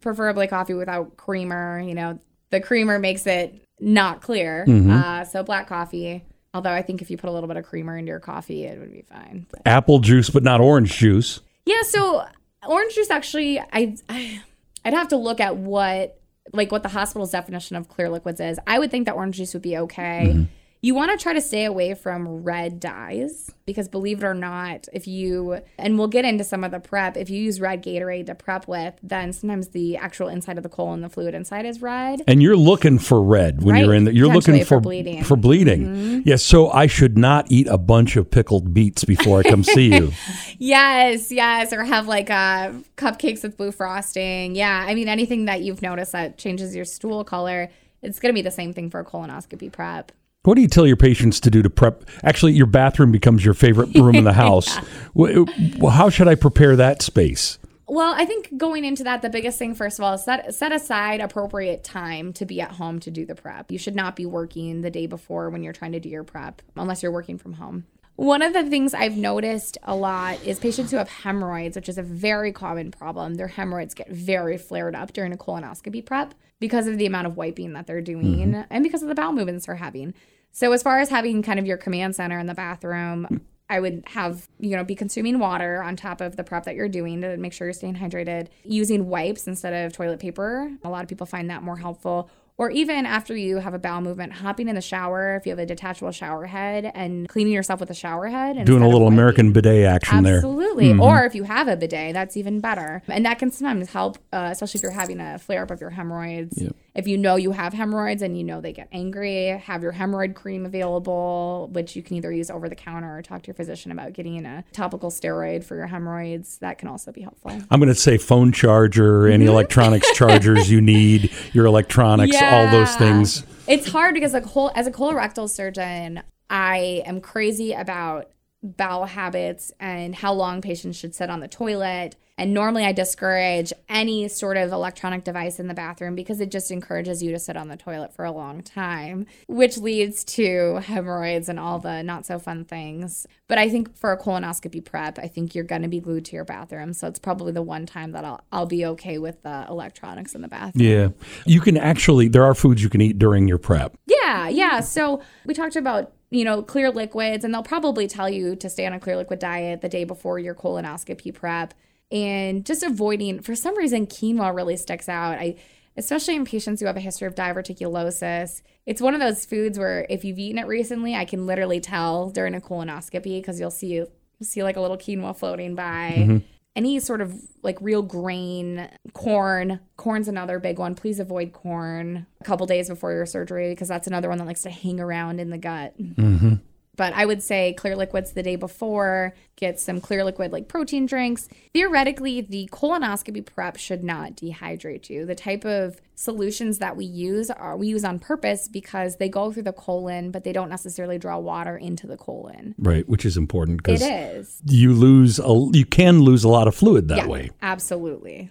preferably 0.00 0.46
coffee 0.46 0.74
without 0.74 1.16
creamer. 1.16 1.80
You 1.80 1.94
know, 1.94 2.18
the 2.50 2.60
creamer 2.60 2.98
makes 2.98 3.26
it 3.26 3.60
not 3.80 4.22
clear. 4.22 4.64
Uh, 4.68 5.24
so 5.24 5.42
black 5.42 5.68
coffee. 5.68 6.24
Although 6.52 6.72
I 6.72 6.82
think 6.82 7.00
if 7.00 7.10
you 7.10 7.16
put 7.16 7.30
a 7.30 7.32
little 7.32 7.46
bit 7.46 7.56
of 7.56 7.64
creamer 7.64 7.96
into 7.96 8.10
your 8.10 8.18
coffee, 8.20 8.64
it 8.64 8.78
would 8.78 8.92
be 8.92 9.02
fine. 9.02 9.46
Apple 9.66 10.00
juice, 10.00 10.30
but 10.30 10.42
not 10.42 10.60
orange 10.60 10.96
juice. 10.96 11.40
Yeah, 11.70 11.82
so 11.82 12.26
orange 12.66 12.96
juice 12.96 13.10
actually, 13.10 13.60
I, 13.60 13.96
I 14.08 14.42
I'd 14.84 14.92
have 14.92 15.06
to 15.08 15.16
look 15.16 15.38
at 15.38 15.56
what 15.56 16.20
like 16.52 16.72
what 16.72 16.82
the 16.82 16.88
hospital's 16.88 17.30
definition 17.30 17.76
of 17.76 17.88
clear 17.88 18.08
liquids 18.08 18.40
is. 18.40 18.58
I 18.66 18.80
would 18.80 18.90
think 18.90 19.06
that 19.06 19.14
orange 19.14 19.36
juice 19.36 19.54
would 19.54 19.62
be 19.62 19.76
okay. 19.78 20.32
Mm-hmm. 20.32 20.42
You 20.82 20.94
want 20.94 21.10
to 21.10 21.22
try 21.22 21.34
to 21.34 21.42
stay 21.42 21.66
away 21.66 21.92
from 21.92 22.42
red 22.42 22.80
dyes 22.80 23.50
because 23.66 23.86
believe 23.86 24.22
it 24.22 24.26
or 24.26 24.32
not, 24.32 24.88
if 24.94 25.06
you, 25.06 25.60
and 25.76 25.98
we'll 25.98 26.08
get 26.08 26.24
into 26.24 26.42
some 26.42 26.64
of 26.64 26.70
the 26.70 26.80
prep, 26.80 27.18
if 27.18 27.28
you 27.28 27.38
use 27.38 27.60
red 27.60 27.84
Gatorade 27.84 28.26
to 28.26 28.34
prep 28.34 28.66
with, 28.66 28.94
then 29.02 29.34
sometimes 29.34 29.68
the 29.68 29.98
actual 29.98 30.28
inside 30.28 30.56
of 30.56 30.62
the 30.62 30.70
colon, 30.70 31.02
the 31.02 31.10
fluid 31.10 31.34
inside 31.34 31.66
is 31.66 31.82
red. 31.82 32.22
And 32.26 32.42
you're 32.42 32.56
looking 32.56 32.98
for 32.98 33.22
red 33.22 33.62
when 33.62 33.74
Right, 33.74 33.84
you're 33.84 33.94
in 33.94 34.04
there. 34.04 34.14
You're 34.14 34.32
looking 34.32 34.58
for, 34.60 34.76
for 34.76 34.80
bleeding. 34.80 35.16
Mm-hmm. 35.16 35.24
For 35.24 35.36
bleeding. 35.36 36.22
Yes. 36.24 36.42
so 36.42 36.70
I 36.70 36.86
should 36.86 37.18
not 37.18 37.50
eat 37.50 37.66
a 37.66 37.76
bunch 37.78 38.16
of 38.16 38.30
pickled 38.30 38.72
beets 38.72 39.04
before 39.04 39.40
I 39.40 39.42
come 39.42 39.62
see 39.64 39.94
you. 39.94 40.12
Yes, 40.62 41.32
yes, 41.32 41.72
or 41.72 41.84
have 41.84 42.06
like 42.06 42.28
uh, 42.28 42.72
cupcakes 42.96 43.42
with 43.42 43.56
blue 43.56 43.72
frosting. 43.72 44.54
Yeah, 44.54 44.84
I 44.86 44.94
mean 44.94 45.08
anything 45.08 45.46
that 45.46 45.62
you've 45.62 45.80
noticed 45.80 46.12
that 46.12 46.36
changes 46.36 46.76
your 46.76 46.84
stool 46.84 47.24
color, 47.24 47.70
it's 48.02 48.20
going 48.20 48.30
to 48.30 48.34
be 48.34 48.42
the 48.42 48.50
same 48.50 48.74
thing 48.74 48.90
for 48.90 49.00
a 49.00 49.04
colonoscopy 49.04 49.72
prep. 49.72 50.12
What 50.44 50.54
do 50.54 50.62
you 50.62 50.68
tell 50.68 50.86
your 50.86 50.96
patients 50.96 51.38
to 51.40 51.50
do 51.50 51.60
to 51.62 51.68
prep? 51.68 52.02
Actually, 52.24 52.52
your 52.52 52.64
bathroom 52.66 53.12
becomes 53.12 53.44
your 53.44 53.52
favorite 53.52 53.94
room 53.94 54.16
in 54.16 54.24
the 54.24 54.32
house. 54.46 54.74
Wh- 55.14 55.44
Well, 55.78 55.88
uh, 55.88 55.90
how 55.90 56.08
should 56.08 56.28
I 56.28 56.34
prepare 56.34 56.76
that 56.76 57.02
space? 57.02 57.58
Well, 57.86 58.14
I 58.16 58.24
think 58.24 58.56
going 58.56 58.86
into 58.86 59.04
that, 59.04 59.20
the 59.20 59.28
biggest 59.28 59.58
thing, 59.58 59.74
first 59.74 59.98
of 59.98 60.04
all, 60.04 60.14
is 60.14 60.24
set, 60.24 60.54
set 60.54 60.72
aside 60.72 61.20
appropriate 61.20 61.84
time 61.84 62.32
to 62.34 62.46
be 62.46 62.58
at 62.62 62.70
home 62.72 63.00
to 63.00 63.10
do 63.10 63.26
the 63.26 63.34
prep. 63.34 63.70
You 63.70 63.76
should 63.78 63.94
not 63.96 64.16
be 64.16 64.24
working 64.24 64.80
the 64.80 64.90
day 64.90 65.06
before 65.06 65.50
when 65.50 65.62
you're 65.62 65.74
trying 65.74 65.92
to 65.92 66.00
do 66.00 66.08
your 66.08 66.24
prep, 66.24 66.62
unless 66.74 67.02
you're 67.02 67.12
working 67.12 67.36
from 67.36 67.54
home. 67.54 67.84
One 68.20 68.42
of 68.42 68.52
the 68.52 68.64
things 68.64 68.92
I've 68.92 69.16
noticed 69.16 69.78
a 69.82 69.96
lot 69.96 70.44
is 70.44 70.58
patients 70.58 70.90
who 70.90 70.98
have 70.98 71.08
hemorrhoids, 71.08 71.74
which 71.74 71.88
is 71.88 71.96
a 71.96 72.02
very 72.02 72.52
common 72.52 72.90
problem. 72.90 73.36
Their 73.36 73.48
hemorrhoids 73.48 73.94
get 73.94 74.10
very 74.10 74.58
flared 74.58 74.94
up 74.94 75.14
during 75.14 75.32
a 75.32 75.38
colonoscopy 75.38 76.04
prep 76.04 76.34
because 76.58 76.86
of 76.86 76.98
the 76.98 77.06
amount 77.06 77.28
of 77.28 77.38
wiping 77.38 77.72
that 77.72 77.86
they're 77.86 78.02
doing 78.02 78.52
mm-hmm. 78.52 78.60
and 78.68 78.84
because 78.84 79.00
of 79.00 79.08
the 79.08 79.14
bowel 79.14 79.32
movements 79.32 79.64
they're 79.64 79.76
having. 79.76 80.12
So, 80.52 80.70
as 80.72 80.82
far 80.82 80.98
as 80.98 81.08
having 81.08 81.40
kind 81.42 81.58
of 81.58 81.64
your 81.64 81.78
command 81.78 82.14
center 82.14 82.38
in 82.38 82.44
the 82.44 82.52
bathroom, 82.52 83.26
mm. 83.30 83.40
I 83.70 83.80
would 83.80 84.02
have, 84.08 84.48
you 84.58 84.76
know, 84.76 84.84
be 84.84 84.94
consuming 84.94 85.38
water 85.38 85.82
on 85.82 85.96
top 85.96 86.20
of 86.20 86.36
the 86.36 86.44
prep 86.44 86.64
that 86.64 86.74
you're 86.74 86.90
doing 86.90 87.22
to 87.22 87.38
make 87.38 87.54
sure 87.54 87.68
you're 87.68 87.72
staying 87.72 87.96
hydrated. 87.96 88.48
Using 88.64 89.08
wipes 89.08 89.46
instead 89.46 89.72
of 89.72 89.94
toilet 89.94 90.20
paper. 90.20 90.70
A 90.84 90.90
lot 90.90 91.02
of 91.02 91.08
people 91.08 91.26
find 91.26 91.48
that 91.48 91.62
more 91.62 91.78
helpful. 91.78 92.28
Or 92.60 92.70
even 92.70 93.06
after 93.06 93.34
you 93.34 93.56
have 93.56 93.72
a 93.72 93.78
bowel 93.78 94.02
movement, 94.02 94.34
hopping 94.34 94.68
in 94.68 94.74
the 94.74 94.82
shower 94.82 95.34
if 95.34 95.46
you 95.46 95.50
have 95.50 95.58
a 95.58 95.64
detachable 95.64 96.12
shower 96.12 96.44
head 96.44 96.92
and 96.94 97.26
cleaning 97.26 97.54
yourself 97.54 97.80
with 97.80 97.88
a 97.88 97.94
shower 97.94 98.26
head. 98.28 98.62
Doing 98.66 98.82
a 98.82 98.86
little. 98.86 99.08
American 99.08 99.50
bidet 99.54 99.86
action 99.86 100.24
there. 100.24 100.36
Absolutely. 100.36 100.92
Or 100.92 101.24
if 101.24 101.34
you 101.34 101.44
have 101.44 101.68
a 101.68 101.76
bidet, 101.76 102.12
that's 102.12 102.36
even 102.36 102.60
better. 102.60 103.02
And 103.08 103.24
that 103.24 103.38
can 103.38 103.50
sometimes 103.50 103.88
help, 103.88 104.18
uh, 104.30 104.50
especially 104.52 104.76
if 104.76 104.82
you're 104.82 104.92
having 104.92 105.20
a 105.20 105.38
flare 105.38 105.62
up 105.62 105.70
of 105.70 105.80
your 105.80 105.88
hemorrhoids. 105.88 106.62
If 106.94 107.06
you 107.06 107.16
know 107.16 107.36
you 107.36 107.52
have 107.52 107.72
hemorrhoids 107.72 108.22
and 108.22 108.36
you 108.36 108.44
know 108.44 108.60
they 108.60 108.72
get 108.72 108.88
angry, 108.92 109.46
have 109.46 109.82
your 109.82 109.92
hemorrhoid 109.92 110.34
cream 110.34 110.66
available, 110.66 111.68
which 111.72 111.94
you 111.94 112.02
can 112.02 112.16
either 112.16 112.32
use 112.32 112.50
over 112.50 112.68
the 112.68 112.74
counter 112.74 113.18
or 113.18 113.22
talk 113.22 113.42
to 113.42 113.46
your 113.48 113.54
physician 113.54 113.92
about 113.92 114.12
getting 114.12 114.44
a 114.44 114.64
topical 114.72 115.10
steroid 115.10 115.64
for 115.64 115.76
your 115.76 115.86
hemorrhoids. 115.86 116.58
That 116.58 116.78
can 116.78 116.88
also 116.88 117.12
be 117.12 117.22
helpful. 117.22 117.52
I'm 117.70 117.80
going 117.80 117.88
to 117.88 117.94
say 117.94 118.18
phone 118.18 118.52
charger, 118.52 119.28
any 119.28 119.44
electronics 119.46 120.10
chargers 120.12 120.70
you 120.70 120.80
need, 120.80 121.32
your 121.52 121.66
electronics, 121.66 122.36
all 122.40 122.70
those 122.70 122.94
things. 122.96 123.44
It's 123.66 123.88
hard 123.88 124.14
because 124.14 124.32
like 124.32 124.44
whole 124.44 124.72
as 124.74 124.86
a 124.86 124.90
colorectal 124.90 125.48
surgeon, 125.48 126.22
I 126.48 127.02
am 127.06 127.20
crazy 127.20 127.72
about 127.72 128.30
bowel 128.62 129.06
habits 129.06 129.72
and 129.80 130.14
how 130.14 130.32
long 130.32 130.60
patients 130.60 130.96
should 130.96 131.14
sit 131.14 131.30
on 131.30 131.40
the 131.40 131.48
toilet. 131.48 132.16
And 132.40 132.54
normally 132.54 132.86
I 132.86 132.92
discourage 132.92 133.70
any 133.86 134.26
sort 134.26 134.56
of 134.56 134.72
electronic 134.72 135.24
device 135.24 135.60
in 135.60 135.66
the 135.68 135.74
bathroom 135.74 136.14
because 136.14 136.40
it 136.40 136.50
just 136.50 136.70
encourages 136.70 137.22
you 137.22 137.32
to 137.32 137.38
sit 137.38 137.54
on 137.54 137.68
the 137.68 137.76
toilet 137.76 138.14
for 138.14 138.24
a 138.24 138.32
long 138.32 138.62
time, 138.62 139.26
which 139.46 139.76
leads 139.76 140.24
to 140.24 140.76
hemorrhoids 140.76 141.50
and 141.50 141.60
all 141.60 141.78
the 141.78 142.02
not 142.02 142.24
so 142.24 142.38
fun 142.38 142.64
things. 142.64 143.26
But 143.46 143.58
I 143.58 143.68
think 143.68 143.94
for 143.94 144.10
a 144.10 144.18
colonoscopy 144.18 144.82
prep, 144.82 145.18
I 145.18 145.28
think 145.28 145.54
you're 145.54 145.64
going 145.64 145.82
to 145.82 145.88
be 145.88 146.00
glued 146.00 146.24
to 146.24 146.32
your 146.32 146.46
bathroom. 146.46 146.94
So 146.94 147.08
it's 147.08 147.18
probably 147.18 147.52
the 147.52 147.60
one 147.60 147.84
time 147.84 148.12
that 148.12 148.24
I'll, 148.24 148.40
I'll 148.50 148.64
be 148.64 148.86
okay 148.86 149.18
with 149.18 149.42
the 149.42 149.66
electronics 149.68 150.34
in 150.34 150.40
the 150.40 150.48
bathroom. 150.48 150.82
Yeah. 150.82 151.08
You 151.44 151.60
can 151.60 151.76
actually, 151.76 152.28
there 152.28 152.44
are 152.44 152.54
foods 152.54 152.82
you 152.82 152.88
can 152.88 153.02
eat 153.02 153.18
during 153.18 153.48
your 153.48 153.58
prep. 153.58 153.98
Yeah, 154.06 154.48
yeah. 154.48 154.80
So 154.80 155.20
we 155.44 155.52
talked 155.52 155.76
about, 155.76 156.14
you 156.30 156.44
know, 156.46 156.62
clear 156.62 156.90
liquids, 156.90 157.44
and 157.44 157.52
they'll 157.52 157.62
probably 157.62 158.08
tell 158.08 158.30
you 158.30 158.56
to 158.56 158.70
stay 158.70 158.86
on 158.86 158.94
a 158.94 159.00
clear 159.00 159.18
liquid 159.18 159.40
diet 159.40 159.82
the 159.82 159.90
day 159.90 160.04
before 160.04 160.38
your 160.38 160.54
colonoscopy 160.54 161.34
prep. 161.34 161.74
And 162.10 162.66
just 162.66 162.82
avoiding, 162.82 163.40
for 163.40 163.54
some 163.54 163.76
reason, 163.76 164.06
quinoa 164.06 164.54
really 164.54 164.76
sticks 164.76 165.08
out. 165.08 165.38
I, 165.38 165.56
especially 165.96 166.36
in 166.36 166.44
patients 166.44 166.80
who 166.80 166.86
have 166.86 166.96
a 166.96 167.00
history 167.00 167.26
of 167.26 167.34
diverticulosis. 167.34 168.62
It's 168.86 169.02
one 169.02 169.14
of 169.14 169.20
those 169.20 169.44
foods 169.44 169.78
where 169.78 170.06
if 170.08 170.24
you've 170.24 170.38
eaten 170.38 170.58
it 170.58 170.66
recently, 170.66 171.14
I 171.14 171.24
can 171.24 171.46
literally 171.46 171.80
tell 171.80 172.30
during 172.30 172.54
a 172.54 172.60
colonoscopy 172.60 173.40
because 173.40 173.60
you'll 173.60 173.70
see 173.70 173.94
you'll 173.94 174.08
see 174.42 174.62
like 174.62 174.76
a 174.76 174.80
little 174.80 174.96
quinoa 174.96 175.36
floating 175.36 175.74
by. 175.74 176.14
Mm-hmm. 176.16 176.38
Any 176.76 177.00
sort 177.00 177.20
of 177.20 177.34
like 177.62 177.76
real 177.80 178.00
grain, 178.00 178.88
corn. 179.12 179.80
Corn's 179.96 180.28
another 180.28 180.60
big 180.60 180.78
one. 180.78 180.94
Please 180.94 181.18
avoid 181.18 181.52
corn 181.52 182.26
a 182.40 182.44
couple 182.44 182.64
days 182.64 182.88
before 182.88 183.12
your 183.12 183.26
surgery 183.26 183.70
because 183.70 183.88
that's 183.88 184.06
another 184.06 184.28
one 184.28 184.38
that 184.38 184.46
likes 184.46 184.62
to 184.62 184.70
hang 184.70 185.00
around 185.00 185.40
in 185.40 185.50
the 185.50 185.58
gut. 185.58 186.00
Mm-hmm. 186.00 186.54
But 187.00 187.14
I 187.14 187.24
would 187.24 187.42
say 187.42 187.72
clear 187.72 187.96
liquids 187.96 188.32
the 188.32 188.42
day 188.42 188.56
before, 188.56 189.34
get 189.56 189.80
some 189.80 190.02
clear 190.02 190.22
liquid 190.22 190.52
like 190.52 190.68
protein 190.68 191.06
drinks. 191.06 191.48
Theoretically, 191.72 192.42
the 192.42 192.68
colonoscopy 192.70 193.46
prep 193.46 193.78
should 193.78 194.04
not 194.04 194.36
dehydrate 194.36 195.08
you. 195.08 195.24
The 195.24 195.34
type 195.34 195.64
of 195.64 195.98
solutions 196.14 196.76
that 196.76 196.98
we 196.98 197.06
use 197.06 197.48
are 197.50 197.74
we 197.74 197.86
use 197.86 198.04
on 198.04 198.18
purpose 198.18 198.68
because 198.68 199.16
they 199.16 199.30
go 199.30 199.50
through 199.50 199.62
the 199.62 199.72
colon, 199.72 200.30
but 200.30 200.44
they 200.44 200.52
don't 200.52 200.68
necessarily 200.68 201.16
draw 201.16 201.38
water 201.38 201.74
into 201.74 202.06
the 202.06 202.18
colon. 202.18 202.74
Right, 202.76 203.08
which 203.08 203.24
is 203.24 203.38
important 203.38 203.82
because 203.82 204.02
is. 204.02 204.60
you 204.66 204.92
lose 204.92 205.38
a, 205.38 205.70
you 205.72 205.86
can 205.86 206.20
lose 206.20 206.44
a 206.44 206.50
lot 206.50 206.68
of 206.68 206.74
fluid 206.74 207.08
that 207.08 207.16
yeah, 207.16 207.26
way. 207.28 207.50
absolutely. 207.62 208.50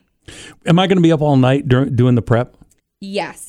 Am 0.65 0.79
I 0.79 0.87
going 0.87 0.97
to 0.97 1.03
be 1.03 1.11
up 1.11 1.21
all 1.21 1.37
night 1.37 1.67
during, 1.67 1.95
doing 1.95 2.15
the 2.15 2.23
prep? 2.23 2.57
Yes, 2.99 3.48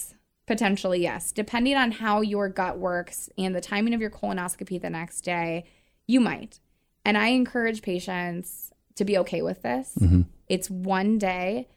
potentially 0.50 1.00
yes. 1.00 1.30
Depending 1.30 1.76
on 1.76 1.92
how 1.92 2.22
your 2.22 2.48
gut 2.48 2.76
works 2.76 3.30
and 3.38 3.54
the 3.54 3.60
timing 3.60 3.94
of 3.94 4.00
your 4.00 4.10
colonoscopy 4.10 4.82
the 4.82 4.90
next 4.90 5.20
day, 5.20 5.64
you 6.08 6.18
might. 6.18 6.58
And 7.04 7.16
I 7.16 7.28
encourage 7.28 7.82
patients 7.82 8.72
to 8.96 9.04
be 9.04 9.16
okay 9.18 9.42
with 9.42 9.62
this. 9.62 9.94
Mm-hmm. 10.00 10.22
It's 10.48 10.68
one 10.68 11.18
day. 11.18 11.68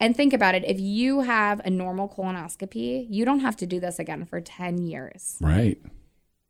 And 0.00 0.16
think 0.16 0.32
about 0.32 0.54
it 0.54 0.64
if 0.64 0.80
you 0.80 1.20
have 1.20 1.60
a 1.66 1.70
normal 1.70 2.08
colonoscopy, 2.08 3.06
you 3.10 3.26
don't 3.26 3.40
have 3.40 3.56
to 3.56 3.66
do 3.66 3.78
this 3.78 3.98
again 3.98 4.24
for 4.24 4.40
10 4.40 4.78
years 4.78 5.36
Right. 5.42 5.78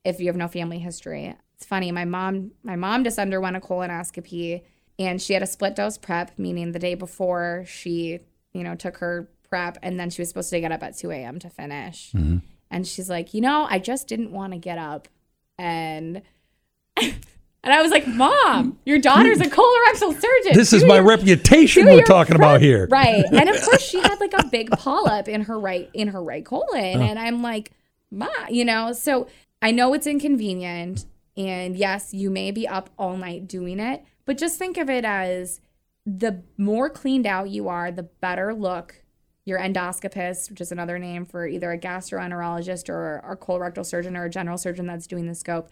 if 0.04 0.20
you 0.20 0.28
have 0.28 0.36
no 0.36 0.46
family 0.46 0.78
history. 0.78 1.34
It's 1.56 1.66
funny, 1.66 1.90
my 1.90 2.04
mom 2.04 2.52
my 2.62 2.76
mom 2.76 3.02
just 3.02 3.18
underwent 3.18 3.56
a 3.56 3.60
colonoscopy 3.60 4.62
and 4.96 5.20
she 5.20 5.32
had 5.32 5.42
a 5.42 5.46
split 5.46 5.74
dose 5.74 5.98
prep, 5.98 6.38
meaning 6.38 6.70
the 6.70 6.78
day 6.78 6.94
before 6.94 7.64
she, 7.66 8.20
you 8.52 8.62
know, 8.62 8.76
took 8.76 8.98
her 8.98 9.28
prep 9.54 9.78
and 9.82 10.00
then 10.00 10.11
she 10.11 10.20
was 10.20 10.28
supposed 10.28 10.50
to 10.50 10.61
get 10.61 10.73
up 10.73 10.82
at 10.82 10.96
2 10.96 11.12
a.m. 11.12 11.38
to 11.38 11.49
finish. 11.49 12.11
Mm-hmm. 12.11 12.38
And 12.73 12.84
she's 12.84 13.08
like, 13.08 13.34
you 13.34 13.40
know, 13.40 13.68
I 13.70 13.78
just 13.78 14.08
didn't 14.08 14.32
want 14.32 14.52
to 14.52 14.58
get 14.58 14.78
up 14.78 15.06
and 15.58 16.23
and 17.00 17.14
I 17.62 17.80
was 17.80 17.92
like, 17.92 18.08
Mom, 18.08 18.80
your 18.84 18.99
daughter's 18.99 19.40
a 19.40 19.44
colorectal 19.44 20.12
surgeon. 20.12 20.54
This 20.54 20.73
is 20.73 20.82
Do 20.82 20.88
my 20.88 20.96
your 20.96 21.04
reputation 21.04 21.87
we're 21.87 22.02
talking 22.02 22.34
about 22.34 22.62
here. 22.62 22.88
Right. 22.90 23.25
And 23.25 23.49
of 23.49 23.62
course 23.62 23.80
she 23.80 24.00
had 24.00 24.18
like 24.18 24.32
a 24.37 24.44
big 24.49 24.70
polyp 24.78 25.28
in 25.28 25.42
her 25.42 25.58
right 25.58 25.88
in 25.94 26.08
her 26.08 26.20
right 26.20 26.44
colon. 26.44 27.00
Uh. 27.00 27.04
And 27.04 27.16
I'm 27.16 27.40
like, 27.40 27.70
Ma, 28.11 28.28
you 28.50 28.64
know, 28.64 28.92
so 28.92 29.28
I 29.62 29.70
know 29.70 29.94
it's 29.94 30.08
inconvenient. 30.08 31.06
And 31.37 31.76
yes, 31.76 32.12
you 32.12 32.28
may 32.28 32.50
be 32.50 32.66
up 32.66 32.90
all 32.99 33.16
night 33.16 33.46
doing 33.46 33.78
it, 33.78 34.04
but 34.25 34.37
just 34.37 34.58
think 34.58 34.78
of 34.78 34.90
it 34.90 35.04
as 35.04 35.61
the 36.04 36.42
more 36.58 36.90
cleaned 36.90 37.26
out 37.26 37.50
you 37.50 37.68
are, 37.68 37.92
the 37.92 38.02
better 38.02 38.52
look 38.52 39.03
your 39.44 39.58
endoscopist, 39.58 40.50
which 40.50 40.60
is 40.60 40.72
another 40.72 40.98
name 40.98 41.26
for 41.26 41.46
either 41.46 41.70
a 41.72 41.78
gastroenterologist 41.78 42.88
or 42.88 43.16
a 43.18 43.36
colorectal 43.36 43.84
surgeon 43.84 44.16
or 44.16 44.24
a 44.24 44.30
general 44.30 44.56
surgeon 44.56 44.86
that's 44.86 45.06
doing 45.06 45.26
the 45.26 45.34
scope, 45.34 45.68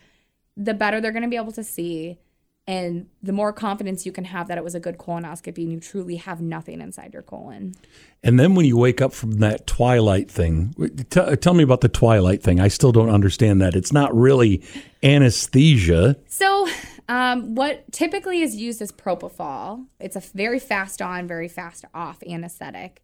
the 0.57 0.75
better 0.75 1.01
they're 1.01 1.13
going 1.13 1.23
to 1.23 1.29
be 1.29 1.37
able 1.37 1.53
to 1.53 1.65
see 1.65 2.19
and 2.67 3.09
the 3.23 3.33
more 3.33 3.53
confidence 3.53 4.07
you 4.07 4.13
can 4.13 4.25
have 4.25 4.47
that 4.47 4.57
it 4.57 4.63
was 4.63 4.77
a 4.77 4.81
good 4.81 4.97
colonoscopy 4.97 5.59
and 5.59 5.73
you 5.73 5.81
truly 5.81 6.17
have 6.17 6.41
nothing 6.41 6.81
inside 6.81 7.13
your 7.13 7.23
colon. 7.23 7.75
And 8.23 8.39
then 8.39 8.55
when 8.55 8.67
you 8.67 8.77
wake 8.77 9.01
up 9.01 9.13
from 9.13 9.33
that 9.39 9.67
twilight 9.67 10.31
thing, 10.31 10.73
t- 11.11 11.37
tell 11.37 11.55
me 11.55 11.65
about 11.65 11.81
the 11.81 11.89
twilight 11.89 12.41
thing. 12.41 12.61
I 12.61 12.69
still 12.69 12.93
don't 12.93 13.11
understand 13.11 13.61
that. 13.63 13.75
It's 13.75 13.93
not 13.93 14.15
really 14.15 14.63
anesthesia. 15.03 16.17
So, 16.29 16.69
um, 17.09 17.57
what 17.57 17.91
typically 17.91 18.43
is 18.43 18.55
used 18.55 18.81
is 18.81 18.93
propofol. 18.93 19.87
It's 19.99 20.15
a 20.15 20.21
very 20.21 20.61
fast 20.61 21.03
on, 21.03 21.27
very 21.27 21.49
fast 21.49 21.85
off 21.93 22.23
anesthetic. 22.23 23.03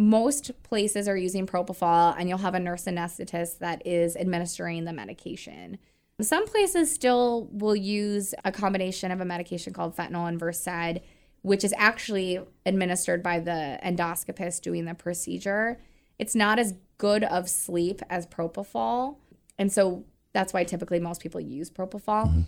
Most 0.00 0.50
places 0.62 1.06
are 1.08 1.16
using 1.16 1.46
propofol, 1.46 2.14
and 2.18 2.26
you'll 2.26 2.38
have 2.38 2.54
a 2.54 2.58
nurse 2.58 2.86
anesthetist 2.86 3.58
that 3.58 3.86
is 3.86 4.16
administering 4.16 4.86
the 4.86 4.94
medication. 4.94 5.76
Some 6.22 6.46
places 6.46 6.90
still 6.90 7.48
will 7.52 7.76
use 7.76 8.34
a 8.42 8.50
combination 8.50 9.10
of 9.10 9.20
a 9.20 9.26
medication 9.26 9.74
called 9.74 9.94
fentanyl 9.94 10.26
and 10.26 10.40
Versed, 10.40 11.02
which 11.42 11.64
is 11.64 11.74
actually 11.76 12.40
administered 12.64 13.22
by 13.22 13.40
the 13.40 13.78
endoscopist 13.84 14.62
doing 14.62 14.86
the 14.86 14.94
procedure. 14.94 15.78
It's 16.18 16.34
not 16.34 16.58
as 16.58 16.74
good 16.96 17.24
of 17.24 17.50
sleep 17.50 18.00
as 18.08 18.26
propofol. 18.26 19.16
And 19.58 19.70
so 19.70 20.04
That's 20.32 20.52
why 20.52 20.64
typically 20.64 21.00
most 21.00 21.20
people 21.20 21.40
use 21.40 21.70
propofol. 21.70 22.44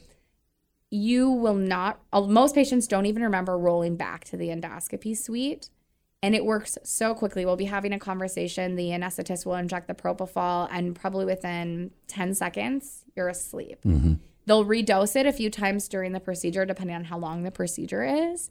You 0.90 1.30
will 1.30 1.54
not, 1.54 2.00
uh, 2.12 2.20
most 2.20 2.54
patients 2.54 2.86
don't 2.86 3.06
even 3.06 3.22
remember 3.22 3.56
rolling 3.58 3.96
back 3.96 4.24
to 4.24 4.36
the 4.36 4.48
endoscopy 4.48 5.16
suite. 5.16 5.70
And 6.22 6.36
it 6.36 6.44
works 6.44 6.78
so 6.84 7.14
quickly. 7.14 7.44
We'll 7.44 7.56
be 7.56 7.64
having 7.64 7.92
a 7.92 7.98
conversation. 7.98 8.76
The 8.76 8.90
anesthetist 8.90 9.44
will 9.44 9.56
inject 9.56 9.88
the 9.88 9.94
propofol, 9.94 10.68
and 10.70 10.94
probably 10.94 11.24
within 11.24 11.90
10 12.06 12.34
seconds, 12.34 13.04
you're 13.16 13.28
asleep. 13.28 13.78
Mm-hmm. 13.84 14.14
They'll 14.46 14.64
redose 14.64 15.16
it 15.16 15.26
a 15.26 15.32
few 15.32 15.50
times 15.50 15.88
during 15.88 16.12
the 16.12 16.20
procedure, 16.20 16.64
depending 16.64 16.96
on 16.96 17.04
how 17.04 17.18
long 17.18 17.42
the 17.42 17.50
procedure 17.50 18.04
is. 18.04 18.50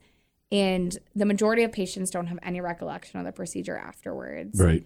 And 0.51 0.97
the 1.15 1.25
majority 1.25 1.63
of 1.63 1.71
patients 1.71 2.11
don't 2.11 2.27
have 2.27 2.39
any 2.43 2.59
recollection 2.59 3.19
of 3.19 3.25
the 3.25 3.31
procedure 3.31 3.77
afterwards. 3.77 4.59
Right. 4.59 4.85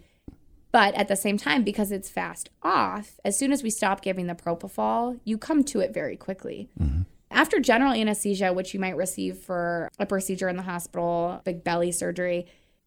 But 0.72 0.94
at 0.94 1.08
the 1.08 1.16
same 1.16 1.38
time, 1.38 1.64
because 1.64 1.92
it's 1.92 2.10
fast 2.10 2.50
off, 2.62 3.20
as 3.24 3.38
soon 3.38 3.52
as 3.52 3.64
we 3.64 3.70
stop 3.70 4.02
giving 4.02 4.28
the 4.28 4.36
propofol, 4.36 5.20
you 5.24 5.38
come 5.38 5.64
to 5.66 5.80
it 5.80 5.94
very 5.94 6.18
quickly. 6.18 6.70
Mm-hmm. 6.80 7.04
After 7.32 7.60
general 7.60 7.94
anesthesia, 7.94 8.54
which 8.54 8.74
you 8.74 8.80
might 8.80 8.96
receive 8.96 9.38
for 9.38 9.90
a 9.98 10.06
procedure 10.06 10.50
in 10.50 10.58
the 10.58 10.64
hospital, 10.64 11.42
big 11.46 11.64
belly 11.64 11.92
surgery, 11.92 12.46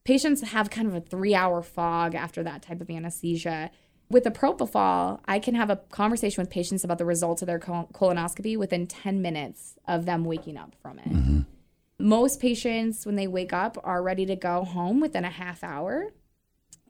patients 0.09 0.41
have 0.41 0.71
kind 0.71 0.89
of 0.89 0.95
a 0.95 1.03
three 1.03 1.35
hour 1.35 1.61
fog 1.61 2.15
after 2.15 2.43
that 2.43 2.63
type 2.63 2.81
of 2.81 2.89
anesthesia. 2.89 3.71
With 4.09 4.25
the 4.25 4.31
propofol, 4.31 5.21
I 5.27 5.39
can 5.39 5.55
have 5.55 5.69
a 5.69 5.77
conversation 5.77 6.41
with 6.41 6.49
patients 6.49 6.83
about 6.83 6.97
the 6.97 7.05
results 7.05 7.43
of 7.43 7.47
their 7.47 7.59
col- 7.59 7.91
colonoscopy 7.93 8.57
within 8.57 8.87
10 8.87 9.21
minutes 9.21 9.75
of 9.87 10.07
them 10.07 10.25
waking 10.25 10.57
up 10.57 10.75
from 10.81 10.99
it. 10.99 11.11
Mm-hmm. 11.11 11.41
Most 11.99 12.41
patients, 12.41 13.05
when 13.05 13.17
they 13.17 13.27
wake 13.27 13.53
up, 13.53 13.77
are 13.85 14.03
ready 14.03 14.25
to 14.25 14.35
go 14.35 14.65
home 14.65 15.01
within 15.01 15.27
a 15.27 15.31
half 15.31 15.63
hour 15.63 16.07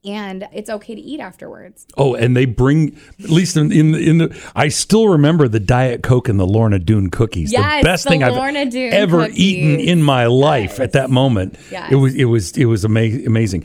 and 0.04 0.48
it's 0.52 0.70
okay 0.70 0.94
to 0.94 1.00
eat 1.00 1.20
afterwards. 1.20 1.86
Oh, 1.96 2.14
and 2.14 2.36
they 2.36 2.44
bring 2.44 2.98
at 3.22 3.30
least 3.30 3.56
in, 3.56 3.72
in 3.72 3.92
the 3.92 3.98
in 3.98 4.18
the. 4.18 4.50
I 4.54 4.68
still 4.68 5.08
remember 5.08 5.48
the 5.48 5.60
Diet 5.60 6.02
Coke 6.02 6.28
and 6.28 6.38
the 6.38 6.46
Lorna 6.46 6.78
Doone 6.78 7.10
cookies. 7.10 7.52
Yes, 7.52 7.82
the 7.82 7.86
best 7.86 8.04
the 8.04 8.10
thing 8.10 8.20
Lorna 8.20 8.60
I've 8.60 8.70
Doone 8.70 8.92
ever 8.92 9.26
cookies. 9.26 9.38
eaten 9.38 9.80
in 9.80 10.02
my 10.02 10.26
life. 10.26 10.80
At 10.80 10.92
that 10.92 11.10
moment, 11.10 11.56
Yes. 11.70 11.92
it 11.92 11.96
was 11.96 12.14
it 12.14 12.24
was 12.24 12.56
it 12.56 12.66
was 12.66 12.84
ama- 12.84 13.24
amazing. 13.26 13.64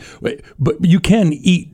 But 0.59 0.83
you 0.83 0.99
can 0.99 1.33
eat 1.33 1.69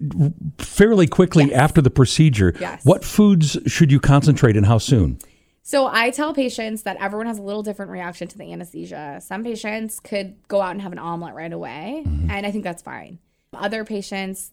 fairly 0.58 1.08
quickly 1.08 1.54
after 1.54 1.82
the 1.82 1.90
procedure. 1.90 2.56
Yes. 2.60 2.84
What 2.86 3.04
foods 3.04 3.58
should 3.68 3.92
you 3.92 4.00
concentrate 4.00 4.58
and 4.58 4.66
how 4.66 4.78
soon? 4.78 5.20
So 5.62 5.86
I 5.86 6.10
tell 6.10 6.34
patients 6.34 6.82
that 6.84 6.98
everyone 7.00 7.28
has 7.28 7.38
a 7.38 7.44
little 7.44 7.62
different 7.62 7.92
reaction 7.92 8.28
to 8.28 8.38
the 8.38 8.52
anesthesia. 8.52 9.22
Some 9.24 9.44
patients 9.44 10.00
could 10.00 10.36
go 10.48 10.62
out 10.62 10.72
and 10.72 10.82
have 10.82 10.92
an 10.92 10.98
omelet 10.98 11.36
right 11.36 11.54
away, 11.54 12.04
mm-hmm. 12.08 12.32
and 12.32 12.44
I 12.46 12.50
think 12.52 12.64
that's 12.64 12.82
fine. 12.82 13.20
Other 13.54 13.84
patients 13.84 14.52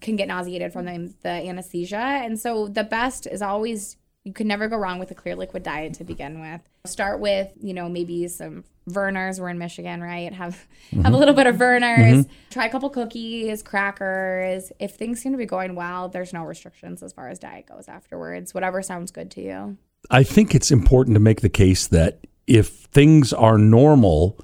can 0.00 0.16
get 0.16 0.28
nauseated 0.28 0.72
from 0.72 0.84
the, 0.84 1.14
the 1.22 1.28
anesthesia, 1.28 1.96
and 1.96 2.38
so 2.38 2.68
the 2.68 2.84
best 2.84 3.26
is 3.26 3.42
always 3.42 3.96
you 4.24 4.32
can 4.32 4.46
never 4.46 4.68
go 4.68 4.76
wrong 4.76 4.98
with 4.98 5.10
a 5.10 5.14
clear 5.14 5.34
liquid 5.34 5.62
diet 5.62 5.94
to 5.94 6.04
begin 6.04 6.40
with. 6.40 6.60
Start 6.84 7.20
with 7.20 7.52
you 7.60 7.74
know 7.74 7.88
maybe 7.88 8.28
some 8.28 8.64
Vernors. 8.88 9.38
We're 9.38 9.50
in 9.50 9.58
Michigan, 9.58 10.02
right? 10.02 10.32
Have 10.32 10.66
mm-hmm. 10.90 11.02
have 11.02 11.12
a 11.12 11.16
little 11.16 11.34
bit 11.34 11.46
of 11.46 11.56
Vernors. 11.56 11.98
Mm-hmm. 11.98 12.32
Try 12.50 12.66
a 12.66 12.70
couple 12.70 12.90
cookies, 12.90 13.62
crackers. 13.62 14.72
If 14.78 14.94
things 14.94 15.20
seem 15.20 15.32
to 15.32 15.38
be 15.38 15.46
going 15.46 15.74
well, 15.74 16.08
there's 16.08 16.32
no 16.32 16.44
restrictions 16.44 17.02
as 17.02 17.12
far 17.12 17.28
as 17.28 17.38
diet 17.38 17.66
goes 17.66 17.88
afterwards. 17.88 18.54
Whatever 18.54 18.82
sounds 18.82 19.10
good 19.10 19.30
to 19.32 19.42
you. 19.42 19.76
I 20.10 20.22
think 20.22 20.54
it's 20.54 20.70
important 20.70 21.14
to 21.16 21.20
make 21.20 21.40
the 21.40 21.48
case 21.48 21.86
that 21.88 22.26
if 22.46 22.68
things 22.68 23.32
are 23.32 23.58
normal 23.58 24.38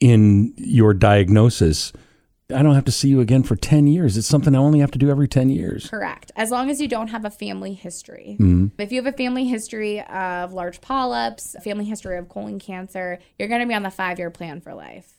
in 0.00 0.54
your 0.56 0.94
diagnosis, 0.94 1.92
I 2.50 2.62
don't 2.62 2.74
have 2.74 2.86
to 2.86 2.92
see 2.92 3.10
you 3.10 3.20
again 3.20 3.42
for 3.42 3.56
10 3.56 3.86
years. 3.86 4.16
It's 4.16 4.26
something 4.26 4.54
I 4.54 4.58
only 4.58 4.78
have 4.78 4.90
to 4.92 4.98
do 4.98 5.10
every 5.10 5.28
10 5.28 5.50
years. 5.50 5.90
Correct. 5.90 6.32
As 6.34 6.50
long 6.50 6.70
as 6.70 6.80
you 6.80 6.88
don't 6.88 7.08
have 7.08 7.26
a 7.26 7.30
family 7.30 7.74
history. 7.74 8.38
Mm-hmm. 8.40 8.80
If 8.80 8.90
you 8.90 9.02
have 9.02 9.12
a 9.12 9.16
family 9.16 9.44
history 9.44 10.00
of 10.00 10.54
large 10.54 10.80
polyps, 10.80 11.54
a 11.54 11.60
family 11.60 11.84
history 11.84 12.16
of 12.16 12.30
colon 12.30 12.58
cancer, 12.58 13.18
you're 13.38 13.48
going 13.48 13.60
to 13.60 13.66
be 13.66 13.74
on 13.74 13.82
the 13.82 13.90
five 13.90 14.18
year 14.18 14.30
plan 14.30 14.62
for 14.62 14.72
life. 14.72 15.12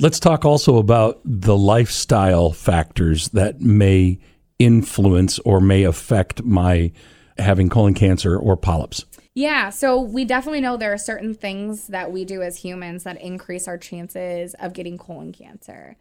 Let's 0.00 0.20
talk 0.20 0.44
also 0.44 0.76
about 0.76 1.18
the 1.24 1.56
lifestyle 1.56 2.52
factors 2.52 3.30
that 3.30 3.62
may 3.62 4.18
influence 4.58 5.38
or 5.40 5.62
may 5.62 5.84
affect 5.84 6.42
my 6.42 6.92
having 7.38 7.70
colon 7.70 7.94
cancer 7.94 8.38
or 8.38 8.54
polyps. 8.54 9.06
Yeah, 9.32 9.70
so 9.70 10.00
we 10.00 10.26
definitely 10.26 10.60
know 10.60 10.76
there 10.76 10.92
are 10.92 10.98
certain 10.98 11.34
things 11.34 11.86
that 11.86 12.12
we 12.12 12.26
do 12.26 12.42
as 12.42 12.58
humans 12.58 13.04
that 13.04 13.18
increase 13.20 13.66
our 13.66 13.78
chances 13.78 14.54
of 14.60 14.74
getting 14.74 14.98
colon 14.98 15.32
cancer. 15.32 15.96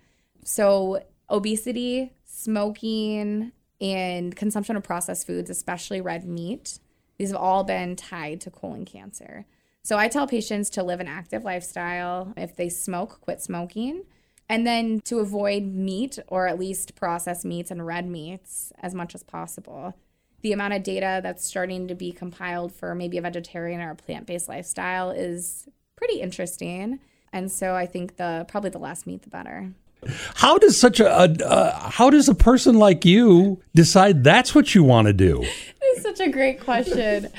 So, 0.45 1.03
obesity, 1.29 2.13
smoking, 2.23 3.51
and 3.81 4.35
consumption 4.35 4.77
of 4.77 4.83
processed 4.83 5.27
foods, 5.27 5.49
especially 5.49 5.99
red 5.99 6.25
meat, 6.25 6.79
these 7.17 7.31
have 7.31 7.41
all 7.41 7.63
been 7.63 7.95
tied 7.95 8.39
to 8.41 8.51
colon 8.51 8.85
cancer. 8.85 9.45
So, 9.83 9.97
I 9.97 10.07
tell 10.07 10.27
patients 10.27 10.69
to 10.71 10.83
live 10.83 10.99
an 10.99 11.07
active 11.07 11.43
lifestyle. 11.43 12.33
If 12.37 12.55
they 12.55 12.69
smoke, 12.69 13.19
quit 13.21 13.41
smoking. 13.41 14.03
And 14.47 14.65
then 14.65 15.01
to 15.05 15.19
avoid 15.19 15.63
meat 15.63 16.19
or 16.27 16.47
at 16.47 16.59
least 16.59 16.95
processed 16.95 17.43
meats 17.43 17.71
and 17.71 17.85
red 17.85 18.07
meats 18.07 18.71
as 18.79 18.93
much 18.93 19.15
as 19.15 19.23
possible 19.23 19.95
the 20.45 20.51
amount 20.51 20.75
of 20.75 20.83
data 20.83 21.21
that's 21.23 21.43
starting 21.43 21.87
to 21.87 21.95
be 21.95 22.11
compiled 22.11 22.71
for 22.71 22.93
maybe 22.93 23.17
a 23.17 23.21
vegetarian 23.21 23.81
or 23.81 23.89
a 23.89 23.95
plant-based 23.95 24.47
lifestyle 24.47 25.09
is 25.09 25.67
pretty 25.95 26.21
interesting. 26.21 26.99
And 27.33 27.51
so 27.51 27.73
I 27.73 27.87
think 27.87 28.17
the 28.17 28.45
probably 28.47 28.69
the 28.69 28.77
less 28.77 29.07
meat 29.07 29.23
the 29.23 29.29
better. 29.31 29.71
How 30.35 30.57
does 30.57 30.79
such 30.79 30.99
a, 30.99 31.07
a 31.07 31.25
uh, 31.45 31.89
how 31.89 32.09
does 32.09 32.29
a 32.29 32.35
person 32.35 32.75
like 32.75 33.05
you 33.05 33.61
decide 33.73 34.23
that's 34.23 34.53
what 34.53 34.75
you 34.75 34.83
want 34.83 35.07
to 35.07 35.13
do? 35.13 35.43
It's 35.81 36.01
such 36.01 36.19
a 36.19 36.29
great 36.29 36.59
question. 36.59 37.29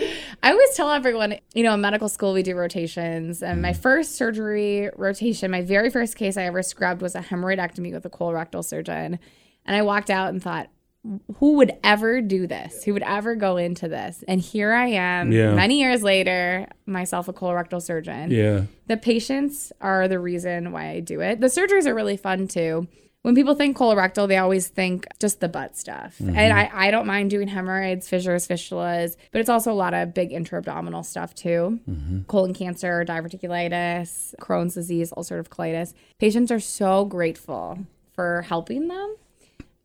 I 0.42 0.52
always 0.52 0.74
tell 0.74 0.90
everyone, 0.90 1.38
you 1.52 1.62
know, 1.62 1.74
in 1.74 1.80
medical 1.80 2.08
school 2.08 2.32
we 2.32 2.42
do 2.42 2.54
rotations, 2.54 3.42
and 3.42 3.60
my 3.60 3.72
first 3.72 4.14
surgery 4.14 4.90
rotation, 4.96 5.50
my 5.50 5.62
very 5.62 5.90
first 5.90 6.16
case 6.16 6.36
I 6.36 6.44
ever 6.44 6.62
scrubbed 6.62 7.02
was 7.02 7.14
a 7.14 7.20
hemorrhoidectomy 7.20 7.92
with 7.92 8.04
a 8.04 8.10
colorectal 8.10 8.64
surgeon, 8.64 9.18
and 9.64 9.76
I 9.76 9.82
walked 9.82 10.10
out 10.10 10.28
and 10.28 10.42
thought, 10.42 10.68
who 11.38 11.54
would 11.54 11.72
ever 11.84 12.20
do 12.20 12.46
this? 12.46 12.84
Who 12.84 12.92
would 12.92 13.02
ever 13.02 13.34
go 13.34 13.56
into 13.56 13.88
this? 13.88 14.24
And 14.26 14.40
here 14.40 14.72
I 14.72 14.86
am, 14.88 15.32
Yeah. 15.32 15.54
many 15.54 15.80
years 15.80 16.02
later, 16.02 16.66
myself 16.86 17.28
a 17.28 17.32
colorectal 17.32 17.80
surgeon. 17.82 18.30
Yeah. 18.30 18.62
The 18.86 18.96
patients 18.96 19.72
are 19.80 20.08
the 20.08 20.18
reason 20.18 20.72
why 20.72 20.88
I 20.90 21.00
do 21.00 21.20
it. 21.20 21.40
The 21.40 21.48
surgeries 21.48 21.86
are 21.86 21.94
really 21.94 22.16
fun 22.16 22.48
too. 22.48 22.88
When 23.22 23.34
people 23.34 23.56
think 23.56 23.76
colorectal, 23.76 24.28
they 24.28 24.36
always 24.36 24.68
think 24.68 25.04
just 25.18 25.40
the 25.40 25.48
butt 25.48 25.76
stuff. 25.76 26.16
Mm-hmm. 26.20 26.36
And 26.36 26.52
I, 26.52 26.70
I 26.72 26.90
don't 26.92 27.08
mind 27.08 27.30
doing 27.30 27.48
hemorrhoids, 27.48 28.08
fissures, 28.08 28.46
fistulas, 28.46 29.16
but 29.32 29.40
it's 29.40 29.48
also 29.50 29.72
a 29.72 29.74
lot 29.74 29.94
of 29.94 30.14
big 30.14 30.30
intra-abdominal 30.32 31.02
stuff 31.02 31.34
too. 31.34 31.80
Mm-hmm. 31.90 32.20
Colon 32.28 32.54
cancer, 32.54 33.04
diverticulitis, 33.04 34.34
Crohn's 34.40 34.74
disease, 34.74 35.12
ulcerative 35.16 35.48
colitis. 35.48 35.92
Patients 36.20 36.52
are 36.52 36.60
so 36.60 37.04
grateful 37.04 37.78
for 38.14 38.42
helping 38.42 38.86
them. 38.86 39.16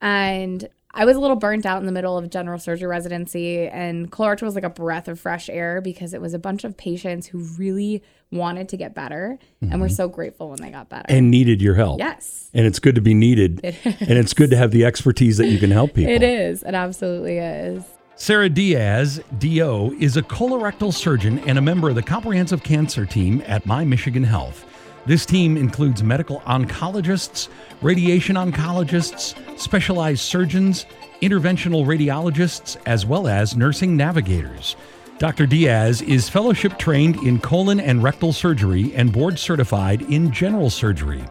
And 0.01 0.67
I 0.93 1.05
was 1.05 1.15
a 1.15 1.19
little 1.19 1.35
burnt 1.35 1.65
out 1.65 1.79
in 1.79 1.85
the 1.85 1.91
middle 1.91 2.17
of 2.17 2.29
general 2.29 2.59
surgery 2.59 2.87
residency, 2.87 3.67
and 3.67 4.11
colorectal 4.11 4.43
was 4.43 4.55
like 4.55 4.63
a 4.63 4.69
breath 4.69 5.07
of 5.07 5.19
fresh 5.19 5.49
air 5.49 5.81
because 5.81 6.13
it 6.13 6.21
was 6.21 6.33
a 6.33 6.39
bunch 6.39 6.63
of 6.63 6.75
patients 6.75 7.27
who 7.27 7.39
really 7.57 8.03
wanted 8.31 8.69
to 8.69 8.77
get 8.77 8.93
better, 8.93 9.37
and 9.61 9.79
we're 9.81 9.87
mm-hmm. 9.87 9.95
so 9.95 10.07
grateful 10.07 10.49
when 10.49 10.61
they 10.61 10.71
got 10.71 10.89
better. 10.89 11.05
And 11.09 11.29
needed 11.29 11.61
your 11.61 11.75
help. 11.75 11.99
yes, 11.99 12.49
And 12.53 12.65
it's 12.65 12.79
good 12.79 12.95
to 12.95 13.01
be 13.01 13.13
needed. 13.13 13.61
and 13.63 14.11
it's 14.11 14.33
good 14.33 14.49
to 14.51 14.57
have 14.57 14.71
the 14.71 14.85
expertise 14.85 15.37
that 15.37 15.47
you 15.47 15.59
can 15.59 15.71
help 15.71 15.93
people. 15.95 16.13
it 16.13 16.23
is. 16.23 16.63
It 16.63 16.73
absolutely 16.73 17.37
is. 17.37 17.83
Sarah 18.15 18.49
Diaz, 18.49 19.21
DO, 19.39 19.95
is 19.99 20.15
a 20.15 20.21
colorectal 20.21 20.93
surgeon 20.93 21.39
and 21.39 21.57
a 21.57 21.61
member 21.61 21.89
of 21.89 21.95
the 21.95 22.03
comprehensive 22.03 22.61
cancer 22.61 23.05
team 23.05 23.41
at 23.47 23.65
My 23.65 23.83
Michigan 23.83 24.23
Health. 24.23 24.65
This 25.05 25.25
team 25.25 25.57
includes 25.57 26.03
medical 26.03 26.41
oncologists, 26.41 27.49
radiation 27.81 28.35
oncologists, 28.35 29.35
specialized 29.59 30.21
surgeons, 30.21 30.85
interventional 31.21 31.85
radiologists, 31.85 32.77
as 32.85 33.05
well 33.05 33.27
as 33.27 33.55
nursing 33.55 33.97
navigators. 33.97 34.75
Dr. 35.17 35.45
Diaz 35.45 36.01
is 36.01 36.29
fellowship 36.29 36.77
trained 36.77 37.15
in 37.17 37.39
colon 37.39 37.79
and 37.79 38.03
rectal 38.03 38.33
surgery 38.33 38.93
and 38.95 39.11
board 39.11 39.37
certified 39.37 40.03
in 40.03 40.31
general 40.31 40.69
surgery. 40.69 41.23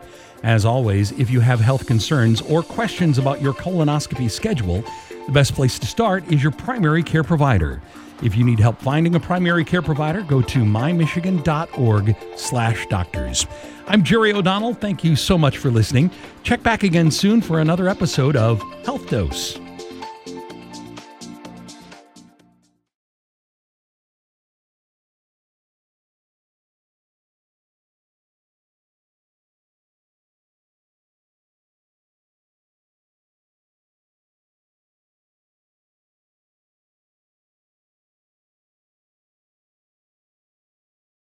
As 0.42 0.64
always, 0.64 1.12
if 1.12 1.30
you 1.30 1.40
have 1.40 1.60
health 1.60 1.86
concerns 1.86 2.40
or 2.42 2.62
questions 2.62 3.18
about 3.18 3.42
your 3.42 3.52
colonoscopy 3.52 4.30
schedule, 4.30 4.84
the 5.30 5.34
best 5.34 5.54
place 5.54 5.78
to 5.78 5.86
start 5.86 6.26
is 6.32 6.42
your 6.42 6.50
primary 6.50 7.04
care 7.04 7.22
provider. 7.22 7.80
If 8.20 8.34
you 8.34 8.44
need 8.44 8.58
help 8.58 8.82
finding 8.82 9.14
a 9.14 9.20
primary 9.20 9.64
care 9.64 9.80
provider, 9.80 10.22
go 10.22 10.42
to 10.42 10.58
mymichigan.org/doctors. 10.58 13.46
I'm 13.86 14.02
Jerry 14.02 14.32
O'Donnell. 14.32 14.74
Thank 14.74 15.04
you 15.04 15.14
so 15.14 15.38
much 15.38 15.58
for 15.58 15.70
listening. 15.70 16.10
Check 16.42 16.64
back 16.64 16.82
again 16.82 17.12
soon 17.12 17.40
for 17.40 17.60
another 17.60 17.88
episode 17.88 18.34
of 18.34 18.60
Health 18.84 19.08
Dose. 19.08 19.60